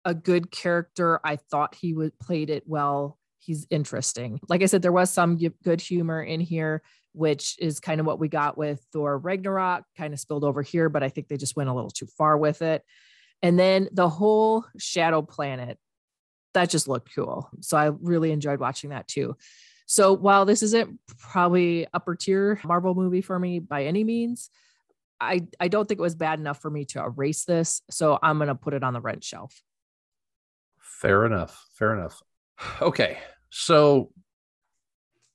[0.03, 1.19] a good character.
[1.23, 3.17] I thought he would played it well.
[3.39, 4.39] He's interesting.
[4.47, 6.81] Like i said there was some good humor in here
[7.15, 10.89] which is kind of what we got with Thor Ragnarok, kind of spilled over here,
[10.89, 12.83] but I think they just went a little too far with it.
[13.41, 15.77] And then the whole Shadow Planet,
[16.53, 17.49] that just looked cool.
[17.61, 19.35] So I really enjoyed watching that too.
[19.87, 24.49] So while this isn't probably upper tier Marvel movie for me by any means,
[25.21, 27.81] I, I don't think it was bad enough for me to erase this.
[27.89, 29.61] So I'm going to put it on the rent shelf.
[30.79, 31.65] Fair enough.
[31.73, 32.21] Fair enough.
[32.81, 33.17] Okay.
[33.49, 34.11] So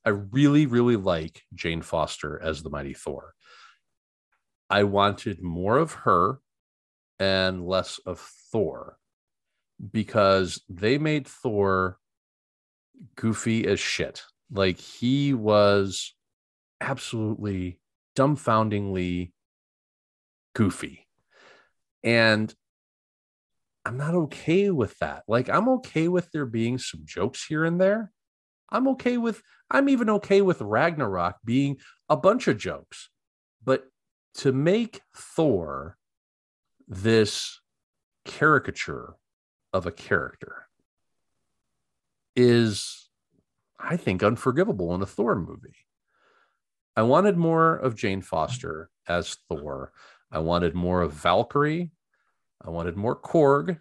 [0.05, 3.33] I really, really like Jane Foster as the Mighty Thor.
[4.69, 6.39] I wanted more of her
[7.19, 8.19] and less of
[8.51, 8.97] Thor
[9.91, 11.97] because they made Thor
[13.15, 14.23] goofy as shit.
[14.51, 16.13] Like he was
[16.79, 17.79] absolutely
[18.15, 19.31] dumbfoundingly
[20.53, 21.07] goofy.
[22.03, 22.53] And
[23.85, 25.23] I'm not okay with that.
[25.27, 28.11] Like, I'm okay with there being some jokes here and there.
[28.71, 31.77] I'm okay with, I'm even okay with Ragnarok being
[32.09, 33.09] a bunch of jokes.
[33.63, 33.83] But
[34.35, 35.97] to make Thor
[36.87, 37.59] this
[38.25, 39.15] caricature
[39.73, 40.67] of a character
[42.35, 43.09] is,
[43.79, 45.75] I think, unforgivable in a Thor movie.
[46.95, 49.91] I wanted more of Jane Foster as Thor.
[50.31, 51.91] I wanted more of Valkyrie.
[52.63, 53.79] I wanted more Korg.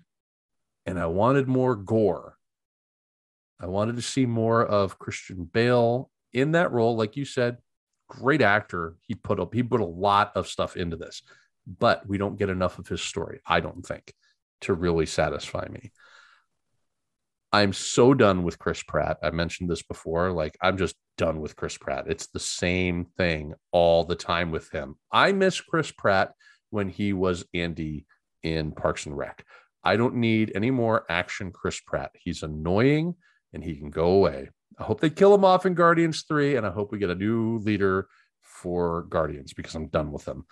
[0.86, 2.36] And I wanted more gorr.
[3.60, 6.96] I wanted to see more of Christian Bale in that role.
[6.96, 7.58] Like you said,
[8.08, 8.96] great actor.
[9.02, 11.22] He put up, he put a lot of stuff into this,
[11.66, 14.12] but we don't get enough of his story, I don't think,
[14.62, 15.92] to really satisfy me.
[17.52, 19.18] I'm so done with Chris Pratt.
[19.22, 20.30] I mentioned this before.
[20.30, 22.04] Like, I'm just done with Chris Pratt.
[22.06, 24.94] It's the same thing all the time with him.
[25.10, 26.32] I miss Chris Pratt
[26.70, 28.06] when he was Andy
[28.44, 29.44] in Parks and Rec.
[29.82, 32.12] I don't need any more action Chris Pratt.
[32.14, 33.16] He's annoying
[33.52, 34.48] and he can go away.
[34.78, 37.14] I hope they kill him off in Guardians 3, and I hope we get a
[37.14, 38.08] new leader
[38.40, 40.46] for Guardians because I'm done with them.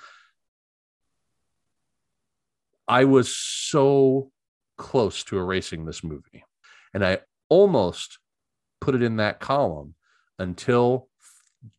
[2.87, 4.31] I was so
[4.79, 6.45] close to erasing this movie.
[6.95, 7.19] And I
[7.51, 8.19] almost
[8.81, 9.95] put it in that column
[10.39, 11.09] until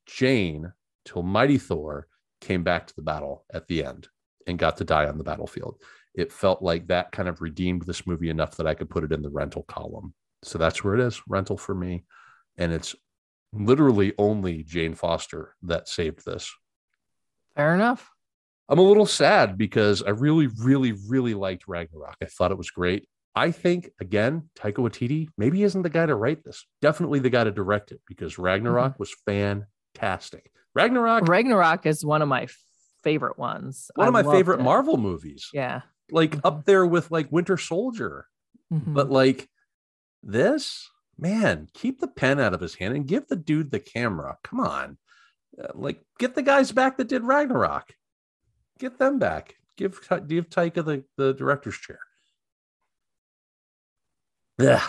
[0.05, 0.71] Jane,
[1.05, 2.07] till Mighty Thor
[2.41, 4.07] came back to the battle at the end
[4.45, 5.81] and got to die on the battlefield.
[6.13, 9.11] It felt like that kind of redeemed this movie enough that I could put it
[9.11, 10.13] in the rental column.
[10.43, 12.05] So that's where it is rental for me.
[12.57, 12.95] And it's
[13.53, 16.53] literally only Jane Foster that saved this.
[17.55, 18.09] Fair enough.
[18.69, 22.17] I'm a little sad because I really, really, really liked Ragnarok.
[22.21, 23.07] I thought it was great.
[23.35, 26.65] I think again, Taika Waititi maybe isn't the guy to write this.
[26.81, 29.01] Definitely the guy to direct it because Ragnarok mm-hmm.
[29.01, 30.51] was fantastic.
[30.75, 31.27] Ragnarok.
[31.27, 32.47] Ragnarok is one of my
[33.03, 33.89] favorite ones.
[33.95, 34.63] One I of my favorite it.
[34.63, 35.49] Marvel movies.
[35.53, 35.81] Yeah,
[36.11, 36.47] like mm-hmm.
[36.47, 38.25] up there with like Winter Soldier.
[38.71, 38.93] Mm-hmm.
[38.93, 39.49] But like
[40.23, 44.37] this, man, keep the pen out of his hand and give the dude the camera.
[44.43, 44.97] Come on,
[45.61, 47.93] uh, like get the guys back that did Ragnarok.
[48.79, 49.55] Get them back.
[49.77, 51.99] Give give Taika the the director's chair.
[54.59, 54.83] Yeah.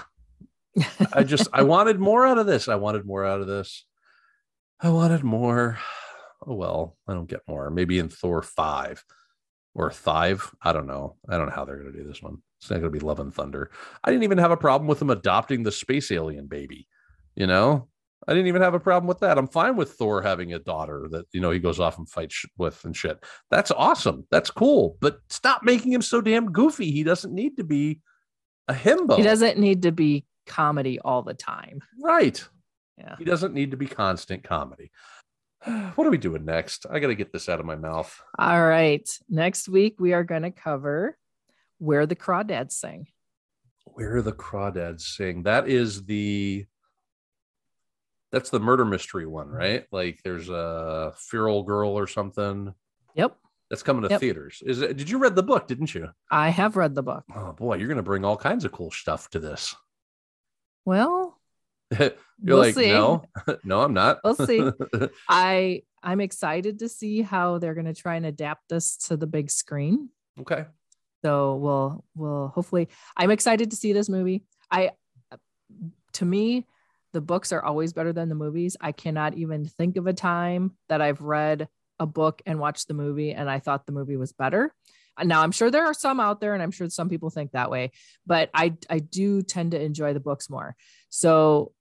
[1.13, 2.69] I just I wanted more out of this.
[2.69, 3.85] I wanted more out of this.
[4.81, 5.79] I wanted more.
[6.47, 7.71] Oh well, I don't get more.
[7.71, 9.05] Maybe in Thor 5
[9.75, 10.55] or 5.
[10.63, 11.17] I don't know.
[11.29, 12.39] I don't know how they're going to do this one.
[12.61, 13.71] It's not going to be Love and Thunder.
[14.05, 16.87] I didn't even have a problem with them adopting the space alien baby.
[17.35, 17.89] You know,
[18.29, 19.39] I didn't even have a problem with that.
[19.39, 22.45] I'm fine with Thor having a daughter that you know he goes off and fights
[22.59, 23.25] with and shit.
[23.51, 24.27] That's awesome.
[24.31, 24.99] That's cool.
[25.01, 26.91] But stop making him so damn goofy.
[26.91, 28.01] He doesn't need to be
[28.69, 29.17] a himbo.
[29.17, 31.81] He doesn't need to be comedy all the time.
[32.03, 32.47] Right.
[32.99, 33.17] Yeah.
[33.19, 34.91] He doesn't need to be constant comedy.
[35.95, 36.87] What are we doing next?
[36.91, 38.19] I got to get this out of my mouth.
[38.39, 39.07] All right.
[39.29, 41.19] Next week, we are going to cover
[41.81, 43.09] Where the Crawdads Sing.
[43.87, 45.43] Where the Crawdads Sing.
[45.43, 46.67] That is the.
[48.31, 49.87] That's the murder mystery one, right?
[49.91, 52.73] Like there's a feral girl or something.
[53.17, 53.37] Yep.
[53.71, 54.21] That's coming to yep.
[54.21, 54.63] theaters.
[54.65, 54.97] Is it?
[54.97, 55.67] Did you read the book?
[55.67, 56.11] Didn't you?
[56.31, 57.25] I have read the book.
[57.35, 59.75] Oh boy, you're going to bring all kinds of cool stuff to this.
[60.85, 61.41] Well,
[61.99, 62.13] you're
[62.43, 62.91] we'll like, see.
[62.91, 63.25] no,
[63.65, 64.19] no, I'm not.
[64.23, 64.69] we'll see.
[65.29, 69.27] I I'm excited to see how they're going to try and adapt this to the
[69.27, 70.11] big screen.
[70.41, 70.67] Okay.
[71.23, 72.89] So we'll we'll hopefully.
[73.17, 74.45] I'm excited to see this movie.
[74.71, 74.93] I,
[76.15, 76.67] to me,
[77.13, 78.77] the books are always better than the movies.
[78.81, 81.69] I cannot even think of a time that I've read
[81.99, 84.73] a book and watched the movie and I thought the movie was better.
[85.17, 87.53] Uh, now I'm sure there are some out there and I'm sure some people think
[87.53, 87.91] that way,
[88.27, 90.77] but I I do tend to enjoy the books more.
[91.11, 91.73] So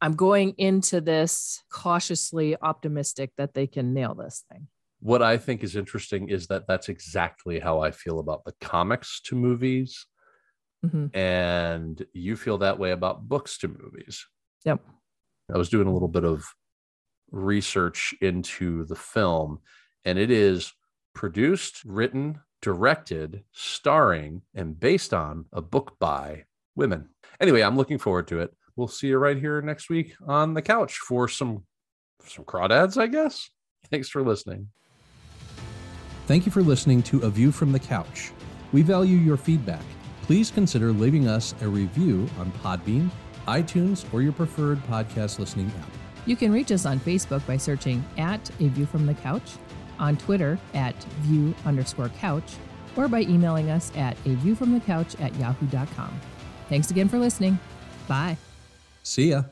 [0.00, 4.68] I'm going into this cautiously optimistic that they can nail this thing.
[5.02, 9.20] What I think is interesting is that that's exactly how I feel about the comics
[9.22, 10.06] to movies.
[10.86, 11.16] Mm-hmm.
[11.16, 14.24] And you feel that way about books to movies.
[14.64, 14.80] Yep.
[15.52, 16.44] I was doing a little bit of
[17.32, 19.58] research into the film,
[20.04, 20.72] and it is
[21.14, 26.44] produced, written, directed, starring, and based on a book by
[26.76, 27.08] women.
[27.40, 28.54] Anyway, I'm looking forward to it.
[28.76, 31.64] We'll see you right here next week on the couch for some
[32.24, 33.50] some crawdads, I guess.
[33.90, 34.68] Thanks for listening.
[36.32, 38.32] Thank you for listening to A View from the Couch.
[38.72, 39.82] We value your feedback.
[40.22, 43.10] Please consider leaving us a review on Podbean,
[43.46, 45.90] iTunes, or your preferred podcast listening app.
[46.24, 49.56] You can reach us on Facebook by searching at A View from the Couch,
[49.98, 52.54] on Twitter at view underscore couch,
[52.96, 56.18] or by emailing us at a view from the couch at yahoo.com.
[56.70, 57.58] Thanks again for listening.
[58.08, 58.38] Bye.
[59.02, 59.42] See ya.